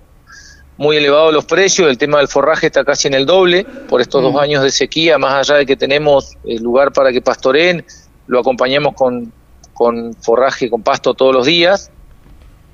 muy 0.78 0.98
elevados 0.98 1.32
los 1.32 1.46
precios, 1.46 1.90
el 1.90 1.98
tema 1.98 2.18
del 2.18 2.28
forraje 2.28 2.68
está 2.68 2.84
casi 2.84 3.08
en 3.08 3.14
el 3.14 3.26
doble 3.26 3.66
por 3.88 4.02
estos 4.02 4.24
dos 4.24 4.34
mm. 4.34 4.40
años 4.40 4.64
de 4.64 4.72
sequía, 4.72 5.20
más 5.20 5.36
allá 5.36 5.60
de 5.60 5.66
que 5.66 5.76
tenemos 5.76 6.36
el 6.44 6.64
lugar 6.64 6.92
para 6.92 7.12
que 7.12 7.22
pastoreen, 7.22 7.86
lo 8.28 8.40
acompañamos 8.40 8.94
con, 8.96 9.32
con 9.74 10.14
forraje, 10.16 10.70
con 10.70 10.84
pasto 10.84 11.14
todos 11.14 11.34
los 11.34 11.46
días. 11.46 11.92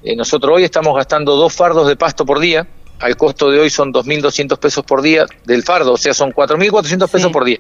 Eh, 0.04 0.16
nosotros 0.16 0.56
hoy 0.56 0.64
estamos 0.64 0.96
gastando 0.96 1.36
dos 1.36 1.54
fardos 1.54 1.88
de 1.88 1.96
pasto 1.96 2.26
por 2.26 2.40
día, 2.40 2.68
al 3.00 3.16
costo 3.16 3.52
de 3.52 3.60
hoy 3.60 3.70
son 3.70 3.94
2.200 3.94 4.58
pesos 4.58 4.84
por 4.84 5.02
día 5.02 5.26
del 5.46 5.64
fardo, 5.64 5.94
o 5.94 5.98
sea, 5.98 6.14
son 6.14 6.32
4.400 6.32 7.10
pesos 7.10 7.32
por 7.32 7.46
día. 7.46 7.60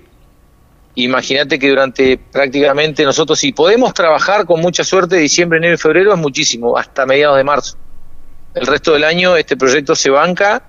Imagínate 0.95 1.59
que 1.59 1.69
durante 1.69 2.17
prácticamente 2.17 3.03
nosotros, 3.03 3.37
si 3.37 3.51
podemos 3.51 3.93
trabajar 3.93 4.45
con 4.45 4.59
mucha 4.59 4.83
suerte, 4.83 5.17
diciembre, 5.17 5.59
enero 5.59 5.75
y 5.75 5.77
febrero 5.77 6.13
es 6.13 6.19
muchísimo, 6.19 6.75
hasta 6.75 7.05
mediados 7.05 7.37
de 7.37 7.43
marzo. 7.43 7.77
El 8.55 8.65
resto 8.65 8.93
del 8.93 9.03
año 9.03 9.37
este 9.37 9.55
proyecto 9.55 9.95
se 9.95 10.09
banca 10.09 10.63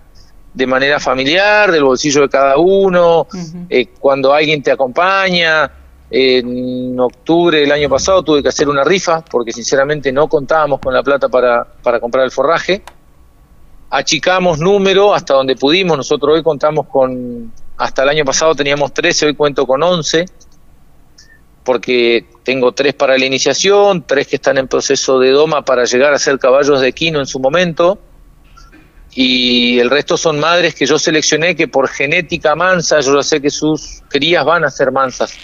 de 0.52 0.66
manera 0.66 1.00
familiar, 1.00 1.72
del 1.72 1.84
bolsillo 1.84 2.22
de 2.22 2.28
cada 2.28 2.58
uno, 2.58 3.26
eh, 3.70 3.86
cuando 3.98 4.34
alguien 4.34 4.62
te 4.62 4.70
acompaña. 4.70 5.70
En 6.10 6.98
octubre 6.98 7.60
del 7.60 7.72
año 7.72 7.88
pasado 7.88 8.22
tuve 8.22 8.42
que 8.42 8.48
hacer 8.48 8.68
una 8.68 8.82
rifa 8.82 9.22
porque 9.22 9.52
sinceramente 9.52 10.10
no 10.10 10.28
contábamos 10.28 10.80
con 10.80 10.94
la 10.94 11.02
plata 11.02 11.28
para, 11.28 11.64
para 11.64 12.00
comprar 12.00 12.24
el 12.24 12.30
forraje. 12.30 12.82
Achicamos 13.90 14.58
número 14.58 15.14
hasta 15.14 15.34
donde 15.34 15.56
pudimos. 15.56 15.96
Nosotros 15.96 16.36
hoy 16.36 16.42
contamos 16.42 16.86
con, 16.86 17.52
hasta 17.76 18.02
el 18.02 18.08
año 18.08 18.24
pasado 18.24 18.54
teníamos 18.54 18.94
13, 18.94 19.26
hoy 19.26 19.34
cuento 19.34 19.66
con 19.66 19.82
11 19.82 20.26
porque 21.68 22.24
tengo 22.44 22.72
tres 22.72 22.94
para 22.94 23.18
la 23.18 23.26
iniciación, 23.26 24.02
tres 24.06 24.26
que 24.26 24.36
están 24.36 24.56
en 24.56 24.68
proceso 24.68 25.18
de 25.18 25.32
doma 25.32 25.66
para 25.66 25.84
llegar 25.84 26.14
a 26.14 26.18
ser 26.18 26.38
caballos 26.38 26.80
de 26.80 26.94
quino 26.94 27.20
en 27.20 27.26
su 27.26 27.40
momento, 27.40 27.98
y 29.12 29.78
el 29.78 29.90
resto 29.90 30.16
son 30.16 30.40
madres 30.40 30.74
que 30.74 30.86
yo 30.86 30.98
seleccioné 30.98 31.54
que 31.54 31.68
por 31.68 31.88
genética 31.88 32.54
mansa, 32.54 33.00
yo 33.00 33.16
ya 33.16 33.22
sé 33.22 33.42
que 33.42 33.50
sus 33.50 34.02
crías 34.08 34.46
van 34.46 34.64
a 34.64 34.70
ser 34.70 34.92
mansas, 34.92 35.34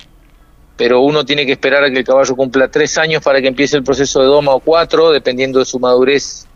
pero 0.76 1.00
uno 1.00 1.24
tiene 1.24 1.46
que 1.46 1.52
esperar 1.52 1.84
a 1.84 1.90
que 1.90 1.98
el 1.98 2.04
caballo 2.04 2.34
cumpla 2.34 2.68
tres 2.68 2.98
años 2.98 3.22
para 3.22 3.40
que 3.40 3.48
empiece 3.48 3.76
el 3.76 3.84
proceso 3.84 4.20
de 4.20 4.26
doma 4.26 4.52
o 4.52 4.60
cuatro, 4.60 5.10
dependiendo 5.10 5.58
de 5.58 5.64
su 5.64 5.78
madurez, 5.78 6.46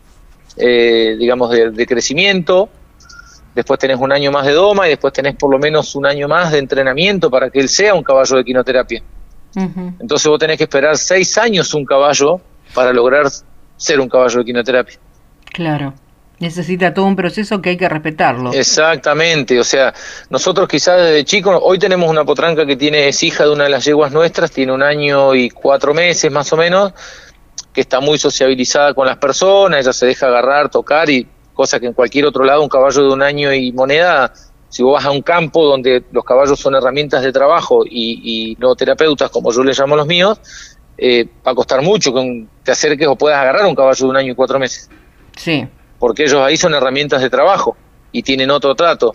eh, 0.57 1.15
digamos, 1.17 1.51
de, 1.51 1.71
de 1.71 1.85
crecimiento. 1.85 2.69
Después 3.55 3.79
tenés 3.79 3.97
un 3.99 4.11
año 4.11 4.31
más 4.31 4.45
de 4.45 4.53
doma 4.53 4.87
y 4.87 4.91
después 4.91 5.13
tenés 5.13 5.35
por 5.35 5.49
lo 5.51 5.57
menos 5.57 5.95
un 5.95 6.05
año 6.05 6.27
más 6.27 6.51
de 6.51 6.59
entrenamiento 6.59 7.29
para 7.29 7.49
que 7.49 7.59
él 7.59 7.69
sea 7.69 7.93
un 7.93 8.03
caballo 8.03 8.37
de 8.37 8.43
quinoterapia. 8.43 9.01
Entonces 9.55 10.27
vos 10.27 10.39
tenés 10.39 10.57
que 10.57 10.65
esperar 10.65 10.95
seis 10.97 11.37
años 11.37 11.73
un 11.73 11.83
caballo 11.83 12.39
para 12.73 12.93
lograr 12.93 13.27
ser 13.77 13.99
un 13.99 14.07
caballo 14.07 14.39
de 14.39 14.45
quinoterapia. 14.45 14.97
Claro. 15.51 15.93
Necesita 16.39 16.93
todo 16.93 17.05
un 17.05 17.15
proceso 17.15 17.61
que 17.61 17.71
hay 17.71 17.77
que 17.77 17.89
respetarlo. 17.89 18.53
Exactamente, 18.53 19.59
o 19.59 19.63
sea, 19.63 19.93
nosotros 20.29 20.67
quizás 20.67 21.01
desde 21.01 21.25
chicos, 21.25 21.59
hoy 21.61 21.77
tenemos 21.77 22.09
una 22.09 22.23
potranca 22.23 22.65
que 22.65 22.75
tiene, 22.75 23.09
es 23.09 23.21
hija 23.23 23.43
de 23.43 23.51
una 23.51 23.65
de 23.65 23.69
las 23.69 23.83
yeguas 23.83 24.11
nuestras, 24.11 24.51
tiene 24.51 24.71
un 24.71 24.81
año 24.81 25.35
y 25.35 25.49
cuatro 25.49 25.93
meses 25.93 26.31
más 26.31 26.51
o 26.53 26.57
menos, 26.57 26.93
que 27.73 27.81
está 27.81 27.99
muy 27.99 28.17
sociabilizada 28.17 28.93
con 28.93 29.05
las 29.05 29.17
personas, 29.17 29.81
ella 29.81 29.93
se 29.93 30.05
deja 30.05 30.27
agarrar, 30.27 30.69
tocar 30.69 31.09
y 31.09 31.27
cosa 31.53 31.79
que 31.79 31.87
en 31.87 31.93
cualquier 31.93 32.25
otro 32.25 32.45
lado 32.45 32.63
un 32.63 32.69
caballo 32.69 33.03
de 33.03 33.09
un 33.09 33.21
año 33.21 33.53
y 33.53 33.73
moneda 33.73 34.31
si 34.69 34.83
vos 34.83 34.93
vas 34.93 35.05
a 35.05 35.11
un 35.11 35.21
campo 35.21 35.65
donde 35.65 36.03
los 36.11 36.23
caballos 36.23 36.59
son 36.59 36.75
herramientas 36.75 37.23
de 37.23 37.31
trabajo 37.31 37.83
y, 37.85 38.55
no 38.59 38.75
terapeutas, 38.75 39.31
como 39.31 39.51
yo 39.51 39.63
les 39.63 39.77
llamo 39.77 39.95
los 39.95 40.07
míos, 40.07 40.39
eh, 40.97 41.27
va 41.45 41.51
a 41.51 41.55
costar 41.55 41.81
mucho 41.81 42.13
que 42.13 42.45
te 42.63 42.71
acerques 42.71 43.07
o 43.07 43.15
puedas 43.15 43.39
agarrar 43.39 43.65
un 43.65 43.75
caballo 43.75 44.05
de 44.05 44.09
un 44.09 44.17
año 44.17 44.31
y 44.31 44.35
cuatro 44.35 44.59
meses. 44.59 44.89
Sí. 45.35 45.67
Porque 45.99 46.23
ellos 46.23 46.41
ahí 46.41 46.57
son 46.57 46.73
herramientas 46.73 47.21
de 47.21 47.29
trabajo 47.29 47.77
y 48.11 48.23
tienen 48.23 48.49
otro 48.49 48.73
trato. 48.73 49.13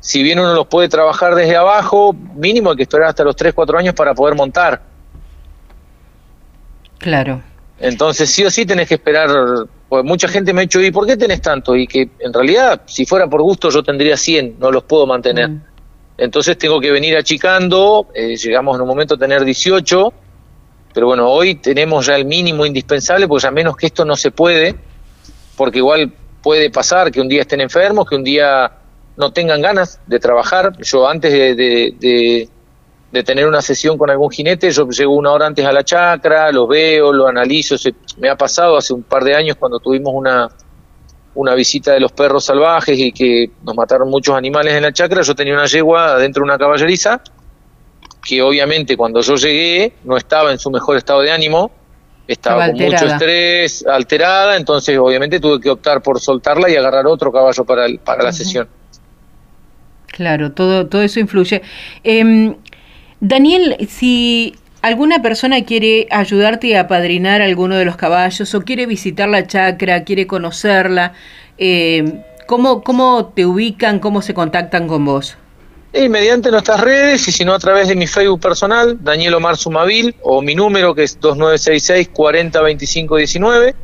Si 0.00 0.22
bien 0.22 0.38
uno 0.38 0.54
los 0.54 0.66
puede 0.68 0.88
trabajar 0.88 1.34
desde 1.34 1.56
abajo, 1.56 2.14
mínimo 2.34 2.70
hay 2.70 2.76
que 2.76 2.84
esperar 2.84 3.08
hasta 3.08 3.24
los 3.24 3.34
tres, 3.34 3.52
cuatro 3.52 3.76
años 3.76 3.94
para 3.94 4.14
poder 4.14 4.34
montar. 4.36 4.80
Claro. 6.98 7.42
Entonces 7.78 8.30
sí 8.30 8.44
o 8.44 8.50
sí 8.50 8.64
tenés 8.64 8.88
que 8.88 8.94
esperar 8.94 9.28
pues 9.88 10.04
mucha 10.04 10.26
gente 10.28 10.52
me 10.52 10.60
ha 10.60 10.62
dicho, 10.62 10.80
¿y 10.80 10.90
por 10.90 11.06
qué 11.06 11.16
tenés 11.16 11.40
tanto? 11.40 11.76
Y 11.76 11.86
que 11.86 12.10
en 12.18 12.32
realidad, 12.32 12.82
si 12.86 13.06
fuera 13.06 13.28
por 13.28 13.42
gusto, 13.42 13.70
yo 13.70 13.82
tendría 13.82 14.16
100, 14.16 14.56
no 14.58 14.72
los 14.72 14.82
puedo 14.82 15.06
mantener. 15.06 15.48
Mm. 15.48 15.62
Entonces 16.18 16.58
tengo 16.58 16.80
que 16.80 16.90
venir 16.90 17.16
achicando, 17.16 18.08
eh, 18.14 18.36
llegamos 18.36 18.74
en 18.76 18.82
un 18.82 18.88
momento 18.88 19.14
a 19.14 19.18
tener 19.18 19.44
18, 19.44 20.12
pero 20.92 21.06
bueno, 21.06 21.28
hoy 21.28 21.56
tenemos 21.56 22.06
ya 22.06 22.16
el 22.16 22.24
mínimo 22.24 22.66
indispensable, 22.66 23.28
porque 23.28 23.42
ya 23.44 23.50
menos 23.50 23.76
que 23.76 23.86
esto 23.86 24.04
no 24.04 24.16
se 24.16 24.30
puede, 24.30 24.74
porque 25.56 25.78
igual 25.78 26.12
puede 26.42 26.70
pasar 26.70 27.10
que 27.10 27.20
un 27.20 27.28
día 27.28 27.42
estén 27.42 27.60
enfermos, 27.60 28.08
que 28.08 28.16
un 28.16 28.24
día 28.24 28.70
no 29.16 29.32
tengan 29.32 29.62
ganas 29.62 30.00
de 30.06 30.18
trabajar. 30.18 30.76
Yo 30.78 31.08
antes 31.08 31.32
de 31.32 32.48
tener 33.24 33.46
una 33.46 33.62
sesión 33.62 33.96
con 33.96 34.10
algún 34.10 34.30
jinete, 34.30 34.70
yo 34.70 34.88
llego 34.88 35.14
una 35.14 35.32
hora 35.32 35.46
antes 35.46 35.64
a 35.64 35.72
la 35.72 35.84
chacra, 35.84 36.50
los 36.52 36.68
veo, 36.68 37.12
lo 37.12 37.26
analizo, 37.26 37.78
se, 37.78 37.94
me 38.18 38.28
ha 38.28 38.36
pasado 38.36 38.76
hace 38.76 38.92
un 38.92 39.02
par 39.02 39.24
de 39.24 39.34
años 39.34 39.56
cuando 39.56 39.78
tuvimos 39.78 40.12
una, 40.14 40.48
una 41.34 41.54
visita 41.54 41.92
de 41.92 42.00
los 42.00 42.12
perros 42.12 42.44
salvajes 42.44 42.98
y 42.98 43.12
que 43.12 43.50
nos 43.62 43.74
mataron 43.74 44.08
muchos 44.08 44.34
animales 44.34 44.74
en 44.74 44.82
la 44.82 44.92
chacra, 44.92 45.22
yo 45.22 45.34
tenía 45.34 45.54
una 45.54 45.66
yegua 45.66 46.18
dentro 46.18 46.42
de 46.42 46.44
una 46.44 46.58
caballeriza, 46.58 47.20
que 48.22 48.42
obviamente 48.42 48.96
cuando 48.96 49.20
yo 49.20 49.36
llegué 49.36 49.94
no 50.04 50.16
estaba 50.16 50.50
en 50.50 50.58
su 50.58 50.70
mejor 50.70 50.96
estado 50.96 51.20
de 51.20 51.30
ánimo, 51.30 51.70
estaba 52.26 52.66
con 52.66 52.78
mucho 52.78 53.06
estrés, 53.06 53.84
alterada, 53.86 54.56
entonces 54.56 54.98
obviamente 54.98 55.40
tuve 55.40 55.60
que 55.60 55.70
optar 55.70 56.02
por 56.02 56.20
soltarla 56.20 56.70
y 56.70 56.76
agarrar 56.76 57.06
otro 57.06 57.32
caballo 57.32 57.64
para, 57.64 57.86
para 58.04 58.24
la 58.24 58.32
sesión. 58.32 58.68
Claro, 60.08 60.52
todo, 60.52 60.86
todo 60.86 61.02
eso 61.02 61.20
influye. 61.20 61.62
Eh, 62.04 62.56
Daniel, 63.20 63.76
si 63.88 64.54
alguna 64.82 65.20
persona 65.22 65.64
quiere 65.64 66.06
ayudarte 66.10 66.76
a 66.78 66.88
padrinar 66.88 67.42
alguno 67.42 67.76
de 67.76 67.84
los 67.84 67.96
caballos 67.96 68.54
o 68.54 68.62
quiere 68.62 68.86
visitar 68.86 69.28
la 69.28 69.46
chacra, 69.46 70.04
quiere 70.04 70.26
conocerla, 70.26 71.12
eh, 71.58 72.22
¿Cómo, 72.46 72.82
¿Cómo 72.82 73.32
te 73.34 73.44
ubican, 73.44 73.98
cómo 73.98 74.22
se 74.22 74.32
contactan 74.32 74.86
con 74.86 75.04
vos? 75.04 75.36
Y 75.98 76.10
mediante 76.10 76.50
nuestras 76.50 76.80
redes 76.80 77.26
y 77.26 77.32
si 77.32 77.42
no 77.42 77.54
a 77.54 77.58
través 77.58 77.88
de 77.88 77.96
mi 77.96 78.06
Facebook 78.06 78.38
personal, 78.38 78.98
Daniel 79.00 79.32
Omar 79.32 79.56
Sumavil, 79.56 80.14
o 80.22 80.42
mi 80.42 80.54
número 80.54 80.94
que 80.94 81.04
es 81.04 81.18
2966 81.18 82.10
402519 82.12 83.74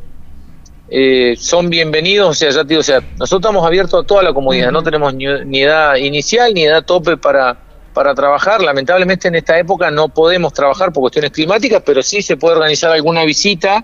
eh, 0.89 1.35
son 1.39 1.71
bienvenidos, 1.71 2.29
o 2.29 2.33
sea, 2.35 2.51
ya 2.51 2.61
te 2.61 2.67
digo, 2.67 2.81
o 2.81 2.83
sea, 2.83 2.99
nosotros 3.17 3.39
estamos 3.39 3.65
abiertos 3.65 4.03
a 4.03 4.05
toda 4.05 4.21
la 4.21 4.31
comunidad, 4.31 4.71
no 4.71 4.83
tenemos 4.83 5.11
ni, 5.15 5.63
edad 5.63 5.95
inicial 5.95 6.53
ni 6.53 6.65
edad 6.65 6.85
tope 6.85 7.17
para, 7.17 7.57
para 7.95 8.13
trabajar. 8.13 8.61
Lamentablemente 8.61 9.27
en 9.27 9.33
esta 9.33 9.57
época 9.57 9.89
no 9.89 10.09
podemos 10.09 10.53
trabajar 10.53 10.93
por 10.93 11.01
cuestiones 11.01 11.31
climáticas, 11.31 11.81
pero 11.83 12.03
sí 12.03 12.21
se 12.21 12.37
puede 12.37 12.57
organizar 12.57 12.91
alguna 12.91 13.23
visita, 13.23 13.83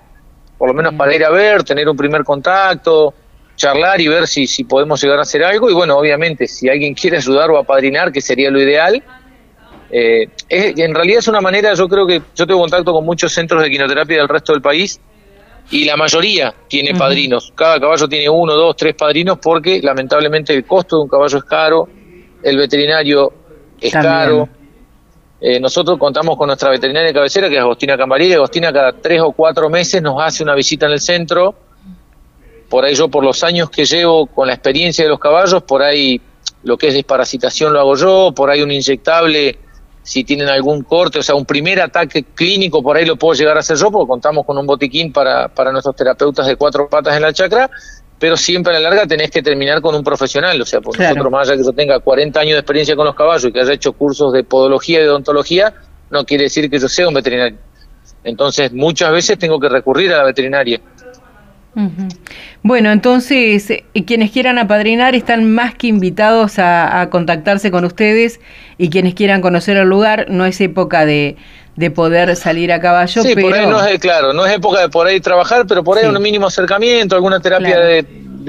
por 0.55 0.67
lo 0.67 0.75
menos 0.75 0.93
para 0.93 1.15
ir 1.15 1.25
a 1.25 1.31
ver, 1.31 1.63
tener 1.63 1.89
un 1.89 1.97
primer 1.97 2.23
contacto, 2.23 3.11
charlar 3.59 3.99
y 3.99 4.07
ver 4.07 4.25
si, 4.25 4.47
si 4.47 4.63
podemos 4.63 5.03
llegar 5.03 5.19
a 5.19 5.23
hacer 5.23 5.43
algo. 5.43 5.69
Y 5.69 5.73
bueno, 5.73 5.97
obviamente, 5.97 6.47
si 6.47 6.69
alguien 6.69 6.93
quiere 6.95 7.17
ayudar 7.17 7.51
o 7.51 7.57
apadrinar, 7.57 8.11
que 8.11 8.21
sería 8.21 8.49
lo 8.49 8.59
ideal. 8.59 9.03
Eh, 9.91 10.29
en 10.49 10.95
realidad 10.95 11.19
es 11.19 11.27
una 11.27 11.41
manera, 11.41 11.73
yo 11.73 11.87
creo 11.87 12.07
que 12.07 12.21
yo 12.35 12.47
tengo 12.47 12.61
contacto 12.61 12.93
con 12.93 13.03
muchos 13.03 13.33
centros 13.33 13.61
de 13.61 13.69
quinoterapia 13.69 14.17
del 14.17 14.27
resto 14.27 14.53
del 14.53 14.61
país 14.61 14.99
y 15.71 15.83
la 15.83 15.97
mayoría 15.97 16.53
tiene 16.67 16.95
padrinos. 16.95 17.51
Cada 17.55 17.79
caballo 17.79 18.07
tiene 18.07 18.29
uno, 18.29 18.53
dos, 18.53 18.75
tres 18.75 18.95
padrinos 18.95 19.39
porque 19.39 19.81
lamentablemente 19.81 20.53
el 20.53 20.63
costo 20.65 20.97
de 20.97 21.01
un 21.03 21.09
caballo 21.09 21.37
es 21.37 21.43
caro, 21.43 21.89
el 22.41 22.57
veterinario 22.57 23.33
es 23.81 23.91
caro. 23.91 24.47
Eh, 25.41 25.59
nosotros 25.59 25.97
contamos 25.97 26.37
con 26.37 26.47
nuestra 26.47 26.69
veterinaria 26.69 27.13
cabecera, 27.13 27.49
que 27.49 27.55
es 27.55 27.61
Agostina 27.61 27.97
Cambarilla. 27.97 28.35
Agostina 28.35 28.71
cada 28.71 28.93
tres 28.93 29.21
o 29.21 29.31
cuatro 29.31 29.69
meses 29.69 30.01
nos 30.01 30.21
hace 30.21 30.43
una 30.43 30.53
visita 30.53 30.85
en 30.85 30.93
el 30.93 31.01
centro. 31.01 31.55
Por 32.69 32.85
ahí 32.85 32.95
yo, 32.95 33.07
por 33.09 33.23
los 33.23 33.43
años 33.43 33.69
que 33.69 33.85
llevo 33.85 34.27
con 34.27 34.47
la 34.47 34.53
experiencia 34.53 35.03
de 35.03 35.09
los 35.09 35.19
caballos, 35.19 35.63
por 35.63 35.81
ahí 35.81 36.21
lo 36.63 36.77
que 36.77 36.89
es 36.89 36.93
desparasitación 36.93 37.73
lo 37.73 37.79
hago 37.79 37.95
yo, 37.95 38.31
por 38.35 38.49
ahí 38.49 38.61
un 38.61 38.71
inyectable 38.71 39.57
si 40.09 40.23
tienen 40.23 40.47
algún 40.49 40.83
corte, 40.83 41.19
o 41.19 41.23
sea, 41.23 41.35
un 41.35 41.45
primer 41.45 41.79
ataque 41.79 42.23
clínico, 42.23 42.81
por 42.81 42.97
ahí 42.97 43.05
lo 43.05 43.15
puedo 43.15 43.35
llegar 43.35 43.57
a 43.57 43.59
hacer 43.59 43.77
yo, 43.77 43.91
porque 43.91 44.07
contamos 44.07 44.43
con 44.43 44.57
un 44.57 44.65
botiquín 44.65 45.13
para, 45.13 45.47
para 45.49 45.71
nuestros 45.71 45.95
terapeutas 45.95 46.47
de 46.47 46.55
cuatro 46.55 46.89
patas 46.89 47.15
en 47.15 47.21
la 47.21 47.31
chacra, 47.31 47.69
pero 48.17 48.35
siempre 48.35 48.75
a 48.75 48.79
la 48.79 48.89
larga 48.89 49.05
tenés 49.05 49.29
que 49.29 49.43
terminar 49.43 49.81
con 49.81 49.93
un 49.93 50.03
profesional, 50.03 50.59
o 50.59 50.65
sea, 50.65 50.81
por 50.81 50.99
nosotros, 50.99 51.31
más 51.31 51.47
allá 51.47 51.57
que 51.57 51.63
yo 51.63 51.73
tenga 51.73 51.99
40 51.99 52.39
años 52.39 52.53
de 52.53 52.59
experiencia 52.59 52.95
con 52.95 53.05
los 53.05 53.13
caballos 53.13 53.45
y 53.45 53.51
que 53.51 53.59
haya 53.61 53.73
hecho 53.73 53.93
cursos 53.93 54.33
de 54.33 54.43
podología 54.43 54.99
y 54.99 55.03
de 55.03 55.09
odontología, 55.09 55.73
no 56.09 56.25
quiere 56.25 56.45
decir 56.45 56.69
que 56.69 56.79
yo 56.79 56.89
sea 56.89 57.07
un 57.07 57.13
veterinario. 57.13 57.59
Entonces, 58.23 58.73
muchas 58.73 59.11
veces 59.11 59.37
tengo 59.37 59.59
que 59.59 59.69
recurrir 59.69 60.11
a 60.13 60.17
la 60.17 60.23
veterinaria. 60.23 60.81
Bueno, 62.61 62.91
entonces 62.91 63.69
eh, 63.69 63.83
quienes 64.05 64.31
quieran 64.31 64.57
apadrinar 64.57 65.15
están 65.15 65.51
más 65.51 65.75
que 65.75 65.87
invitados 65.87 66.59
a, 66.59 67.07
contactarse 67.09 67.71
con 67.71 67.85
ustedes 67.85 68.39
y 68.77 68.89
quienes 68.89 69.13
quieran 69.13 69.41
conocer 69.41 69.77
el 69.77 69.87
lugar, 69.87 70.27
no 70.29 70.45
es 70.45 70.59
época 70.61 71.05
de, 71.05 71.37
poder 71.95 72.35
salir 72.35 72.73
a 72.73 72.81
caballo. 72.81 73.23
Sí, 73.23 73.35
por 73.35 73.53
ahí 73.53 73.65
no 73.65 73.81
es, 73.85 73.99
claro, 73.99 74.33
no 74.33 74.45
es 74.45 74.53
época 74.53 74.81
de 74.81 74.89
por 74.89 75.07
ahí 75.07 75.21
trabajar, 75.21 75.65
pero 75.65 75.83
por 75.83 75.97
ahí 75.97 76.05
un 76.05 76.21
mínimo 76.21 76.47
acercamiento, 76.47 77.15
alguna 77.15 77.39
terapia 77.39 77.79
de, 77.79 78.05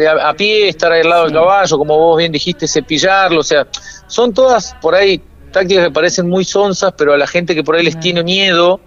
a, 0.08 0.34
pie, 0.34 0.68
estar 0.68 0.90
ahí 0.90 1.02
al 1.02 1.10
lado 1.10 1.24
del 1.24 1.32
caballo, 1.32 1.78
como 1.78 1.96
vos 1.96 2.18
bien 2.18 2.32
dijiste, 2.32 2.66
cepillarlo, 2.66 3.40
o 3.40 3.44
sea, 3.44 3.66
son 4.08 4.34
todas 4.34 4.74
por 4.80 4.94
ahí 4.96 5.22
tácticas 5.52 5.86
que 5.86 5.90
parecen 5.90 6.28
muy 6.28 6.44
sonsas, 6.44 6.92
pero 6.96 7.12
a 7.12 7.18
la 7.18 7.26
gente 7.26 7.54
que 7.54 7.62
por 7.62 7.76
ahí 7.76 7.84
les 7.84 7.98
tiene 8.00 8.22
miedo, 8.22 8.80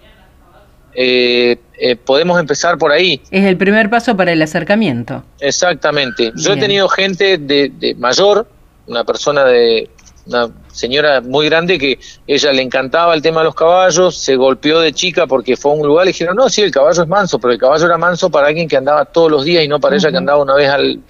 eh, 0.94 1.58
eh, 1.76 1.96
podemos 1.96 2.38
empezar 2.38 2.78
por 2.78 2.92
ahí. 2.92 3.20
Es 3.30 3.44
el 3.44 3.56
primer 3.56 3.90
paso 3.90 4.16
para 4.16 4.32
el 4.32 4.40
acercamiento. 4.42 5.24
Exactamente. 5.40 6.32
Yo 6.36 6.52
he 6.52 6.56
tenido 6.56 6.88
gente 6.88 7.38
de, 7.38 7.96
mayor, 7.98 8.46
una 8.86 9.04
persona 9.04 9.44
de 9.44 9.90
una 10.26 10.48
señora 10.72 11.20
muy 11.20 11.46
grande 11.46 11.78
que 11.78 11.98
ella 12.26 12.50
le 12.50 12.62
encantaba 12.62 13.14
el 13.14 13.20
tema 13.20 13.40
de 13.40 13.44
los 13.44 13.54
caballos, 13.54 14.16
se 14.16 14.36
golpeó 14.36 14.80
de 14.80 14.94
chica 14.94 15.26
porque 15.26 15.54
fue 15.54 15.72
a 15.72 15.74
un 15.74 15.86
lugar 15.86 16.06
y 16.06 16.08
dijeron, 16.08 16.36
no, 16.36 16.48
sí, 16.48 16.62
el 16.62 16.70
caballo 16.70 17.02
es 17.02 17.08
manso, 17.08 17.38
pero 17.38 17.52
el 17.52 17.58
caballo 17.58 17.84
era 17.84 17.98
manso 17.98 18.30
para 18.30 18.46
alguien 18.46 18.66
que 18.66 18.76
andaba 18.76 19.04
todos 19.04 19.30
los 19.30 19.44
días 19.44 19.62
y 19.64 19.68
no 19.68 19.78
para 19.80 19.96
ella 19.96 20.10
que 20.10 20.16
andaba 20.16 20.42
una 20.42 20.54
vez 20.54 20.70
al, 20.70 21.00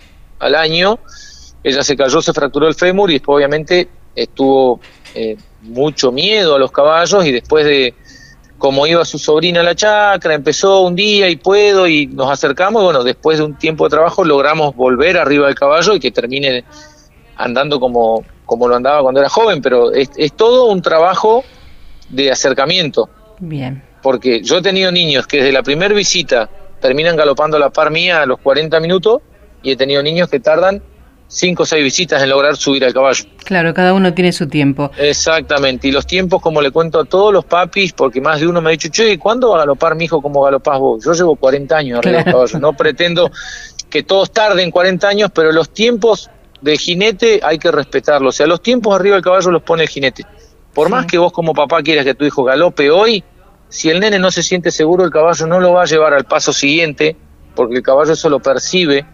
al, 0.41 0.55
año. 0.57 0.99
Ella 1.63 1.85
se 1.85 1.97
cayó, 1.97 2.21
se 2.21 2.33
fracturó 2.33 2.67
el 2.67 2.75
fémur 2.75 3.11
y 3.11 3.15
después 3.15 3.37
obviamente 3.37 3.89
estuvo 4.17 4.81
eh, 5.15 5.37
mucho 5.63 6.11
miedo 6.11 6.57
a 6.57 6.59
los 6.59 6.73
caballos 6.73 7.25
y 7.25 7.33
después 7.33 7.65
de 7.65 7.95
como 8.65 8.87
iba 8.87 9.05
su 9.05 9.19
sobrina 9.19 9.61
a 9.61 9.63
la 9.63 9.75
chacra, 9.75 10.33
empezó 10.33 10.81
un 10.81 10.97
día 10.97 11.29
y 11.29 11.37
puedo 11.37 11.87
y 11.87 12.07
nos 12.07 12.31
acercamos 12.31 12.81
y 12.81 12.85
bueno, 12.87 13.05
después 13.05 13.37
de 13.37 13.45
un 13.45 13.59
tiempo 13.59 13.85
de 13.85 13.91
trabajo 13.91 14.25
logramos 14.25 14.75
volver 14.75 15.19
arriba 15.19 15.49
del 15.49 15.55
caballo 15.55 15.95
y 15.95 16.01
que 16.01 16.11
termine 16.11 16.65
andando 17.37 17.79
como, 17.79 18.25
como 18.47 18.67
lo 18.67 18.75
andaba 18.75 19.03
cuando 19.03 19.21
era 19.21 19.29
joven, 19.29 19.61
pero 19.61 19.93
es, 19.93 20.09
todo 20.35 20.73
un 20.73 20.81
trabajo 20.81 21.45
de 22.09 22.31
acercamiento. 22.31 23.11
Bien. 23.39 23.85
Porque 24.03 24.41
yo 24.43 24.57
he 24.57 24.63
tenido 24.63 24.91
niños 24.91 25.27
que 25.27 25.37
desde 25.43 25.53
la 25.53 25.63
primera 25.63 25.95
visita 25.95 26.49
terminan 26.81 27.17
galopando 27.17 27.59
a 27.59 27.61
la 27.61 27.69
par 27.69 27.91
mía 27.91 28.23
a 28.23 28.25
los 28.25 28.41
40 28.41 28.81
minutos 28.81 29.21
y 29.63 29.73
he 29.73 29.77
tenido 29.77 30.03
niños 30.03 30.31
que 30.31 30.41
tardan 30.41 30.83
cinco 31.29 31.65
o 31.65 31.67
seis 31.67 31.83
visitas 31.83 32.23
en 32.23 32.31
lograr 32.31 32.57
subir 32.57 32.85
al 32.85 32.93
caballo. 32.93 33.25
Claro, 33.45 33.75
cada 33.75 33.93
uno 33.93 34.15
tiene 34.15 34.33
su 34.33 34.49
tiempo. 34.49 34.91
Exactamente, 34.97 35.89
y 35.89 35.93
los 35.93 36.07
tiempos, 36.07 36.41
como 36.41 36.61
le 36.61 36.71
cuento 36.71 37.01
a 37.01 37.05
todos 37.05 37.33
los 37.33 37.45
papis, 37.45 37.93
porque 37.93 38.21
más 38.21 38.41
de 38.41 38.47
uno 38.47 38.61
me 38.61 38.71
ha 38.71 38.73
dicho, 38.73 38.89
che, 38.89 39.19
¿cuándo 39.19 39.51
va 39.51 39.57
a 39.57 39.59
galopar 39.61 39.95
mi 39.95 40.05
hijo 40.05 40.23
como 40.23 40.43
galopás 40.43 40.79
vos? 40.79 41.05
Yo 41.05 41.13
llevo 41.13 41.37
40 41.37 41.77
años 41.77 41.99
arriba 41.99 42.23
del 42.23 42.33
caballo, 42.33 42.59
no 42.59 42.73
pretendo 42.75 43.31
que 43.91 44.03
todos 44.03 44.33
tarden 44.33 44.71
40 44.71 45.09
años, 45.09 45.31
pero 45.35 45.53
los 45.53 45.71
tiempos 45.71 46.31
de 46.61 46.79
jinete 46.79 47.41
hay 47.43 47.59
que 47.59 47.71
respetarlos, 47.71 48.35
o 48.35 48.37
sea, 48.37 48.47
los 48.47 48.63
tiempos 48.63 48.95
arriba 48.95 49.17
del 49.17 49.25
caballo 49.25 49.51
los 49.51 49.63
pone 49.63 49.83
el 49.83 49.89
jinete. 49.89 50.25
Por 50.73 50.89
más 50.89 51.07
que 51.07 51.19
vos 51.19 51.33
como 51.33 51.55
papá 51.55 51.83
quieras 51.83 52.05
que 52.05 52.15
tu 52.15 52.25
hijo 52.25 52.43
galope 52.43 52.91
hoy, 52.91 53.23
si 53.69 53.91
el 53.91 54.01
nene 54.01 54.19
no 54.19 54.31
se 54.31 54.43
siente 54.43 54.71
seguro, 54.71 55.05
el 55.05 55.11
caballo 55.11 55.47
no 55.47 55.61
lo 55.61 55.73
va 55.73 55.83
a 55.83 55.87
llevar 55.87 56.15
al 56.15 56.25
paso 56.25 56.53
siguiente, 56.53 57.17
porque 57.55 57.77
el 57.77 57.83
caballo 57.83 58.13
eso 58.13 58.29
lo 58.29 58.41
percibe 58.41 59.07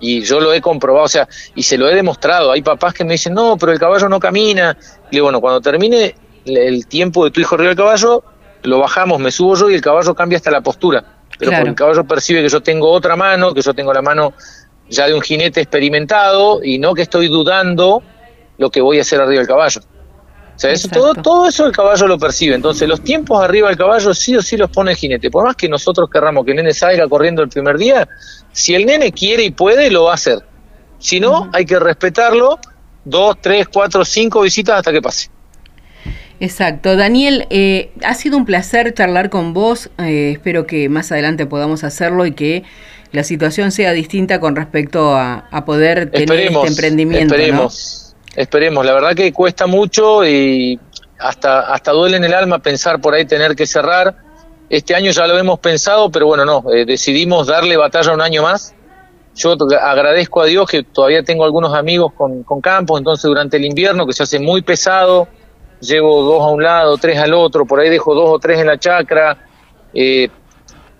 y 0.00 0.22
yo 0.22 0.40
lo 0.40 0.52
he 0.52 0.60
comprobado, 0.60 1.04
o 1.04 1.08
sea, 1.08 1.28
y 1.54 1.62
se 1.62 1.76
lo 1.76 1.88
he 1.88 1.94
demostrado. 1.94 2.52
Hay 2.52 2.62
papás 2.62 2.94
que 2.94 3.04
me 3.04 3.12
dicen, 3.12 3.34
no, 3.34 3.56
pero 3.56 3.72
el 3.72 3.78
caballo 3.78 4.08
no 4.08 4.18
camina. 4.18 4.76
Y 5.10 5.16
digo, 5.16 5.26
bueno, 5.26 5.40
cuando 5.40 5.60
termine 5.60 6.14
el 6.44 6.86
tiempo 6.86 7.24
de 7.24 7.30
tu 7.30 7.40
hijo 7.40 7.54
arriba 7.54 7.68
del 7.68 7.76
caballo, 7.76 8.24
lo 8.62 8.78
bajamos, 8.78 9.20
me 9.20 9.30
subo 9.30 9.56
yo 9.56 9.70
y 9.70 9.74
el 9.74 9.80
caballo 9.80 10.14
cambia 10.14 10.36
hasta 10.36 10.50
la 10.50 10.60
postura. 10.60 11.04
Pero 11.38 11.50
porque 11.52 11.68
el 11.68 11.74
caballo 11.74 12.04
percibe 12.04 12.42
que 12.42 12.48
yo 12.48 12.62
tengo 12.62 12.90
otra 12.90 13.16
mano, 13.16 13.52
que 13.52 13.60
yo 13.60 13.74
tengo 13.74 13.92
la 13.92 14.02
mano 14.02 14.34
ya 14.88 15.06
de 15.06 15.14
un 15.14 15.20
jinete 15.20 15.60
experimentado 15.60 16.62
y 16.62 16.78
no 16.78 16.94
que 16.94 17.02
estoy 17.02 17.28
dudando 17.28 18.02
lo 18.58 18.70
que 18.70 18.80
voy 18.80 18.98
a 18.98 19.02
hacer 19.02 19.20
arriba 19.20 19.40
del 19.40 19.48
caballo. 19.48 19.80
O 20.54 20.58
sea, 20.58 20.70
eso, 20.70 20.88
todo, 20.88 21.14
todo 21.14 21.48
eso 21.48 21.66
el 21.66 21.72
caballo 21.72 22.06
lo 22.06 22.18
percibe. 22.18 22.54
Entonces, 22.54 22.88
los 22.88 23.02
tiempos 23.02 23.42
arriba 23.42 23.68
del 23.68 23.76
caballo 23.76 24.14
sí 24.14 24.36
o 24.36 24.42
sí 24.42 24.56
los 24.56 24.70
pone 24.70 24.92
el 24.92 24.96
jinete. 24.96 25.30
Por 25.30 25.44
más 25.44 25.56
que 25.56 25.68
nosotros 25.68 26.08
querramos 26.08 26.44
que 26.44 26.52
el 26.52 26.58
nene 26.58 26.72
salga 26.72 27.08
corriendo 27.08 27.42
el 27.42 27.48
primer 27.48 27.76
día, 27.76 28.08
si 28.52 28.74
el 28.74 28.86
nene 28.86 29.10
quiere 29.12 29.44
y 29.44 29.50
puede, 29.50 29.90
lo 29.90 30.04
va 30.04 30.12
a 30.12 30.14
hacer. 30.14 30.38
Si 30.98 31.18
no, 31.20 31.50
hay 31.52 31.66
que 31.66 31.78
respetarlo 31.78 32.58
dos, 33.04 33.36
tres, 33.40 33.68
cuatro, 33.68 34.04
cinco 34.04 34.42
visitas 34.42 34.78
hasta 34.78 34.92
que 34.92 35.02
pase. 35.02 35.28
Exacto. 36.40 36.96
Daniel, 36.96 37.46
eh, 37.50 37.90
ha 38.02 38.14
sido 38.14 38.36
un 38.36 38.44
placer 38.44 38.92
charlar 38.94 39.30
con 39.30 39.54
vos. 39.54 39.90
Eh, 39.98 40.32
espero 40.32 40.66
que 40.66 40.88
más 40.88 41.12
adelante 41.12 41.46
podamos 41.46 41.84
hacerlo 41.84 42.26
y 42.26 42.32
que 42.32 42.64
la 43.12 43.22
situación 43.22 43.70
sea 43.70 43.92
distinta 43.92 44.40
con 44.40 44.56
respecto 44.56 45.16
a, 45.16 45.64
poder 45.64 46.10
tener 46.10 46.40
este 46.40 46.66
emprendimiento. 46.66 47.34
Esperemos. 47.34 48.03
Esperemos, 48.36 48.84
la 48.84 48.94
verdad 48.94 49.14
que 49.14 49.32
cuesta 49.32 49.66
mucho 49.66 50.24
y 50.24 50.78
hasta, 51.18 51.72
hasta 51.72 51.92
duele 51.92 52.16
en 52.16 52.24
el 52.24 52.34
alma 52.34 52.58
pensar 52.58 53.00
por 53.00 53.14
ahí 53.14 53.24
tener 53.24 53.54
que 53.54 53.66
cerrar. 53.66 54.16
Este 54.68 54.94
año 54.94 55.10
ya 55.12 55.26
lo 55.26 55.38
hemos 55.38 55.58
pensado, 55.60 56.10
pero 56.10 56.26
bueno, 56.26 56.44
no, 56.44 56.64
eh, 56.72 56.84
decidimos 56.84 57.46
darle 57.46 57.76
batalla 57.76 58.12
un 58.12 58.20
año 58.20 58.42
más. 58.42 58.74
Yo 59.36 59.56
agradezco 59.80 60.42
a 60.42 60.46
Dios 60.46 60.68
que 60.68 60.82
todavía 60.82 61.22
tengo 61.22 61.44
algunos 61.44 61.74
amigos 61.74 62.12
con, 62.12 62.44
con 62.44 62.60
campos, 62.60 62.98
entonces 62.98 63.24
durante 63.24 63.56
el 63.56 63.64
invierno 63.64 64.06
que 64.06 64.12
se 64.12 64.22
hace 64.22 64.38
muy 64.38 64.62
pesado, 64.62 65.28
llevo 65.80 66.22
dos 66.22 66.42
a 66.42 66.46
un 66.46 66.62
lado, 66.62 66.96
tres 66.98 67.18
al 67.18 67.34
otro, 67.34 67.64
por 67.64 67.80
ahí 67.80 67.90
dejo 67.90 68.14
dos 68.14 68.30
o 68.30 68.38
tres 68.38 68.60
en 68.60 68.66
la 68.66 68.78
chacra, 68.78 69.36
eh, 69.92 70.28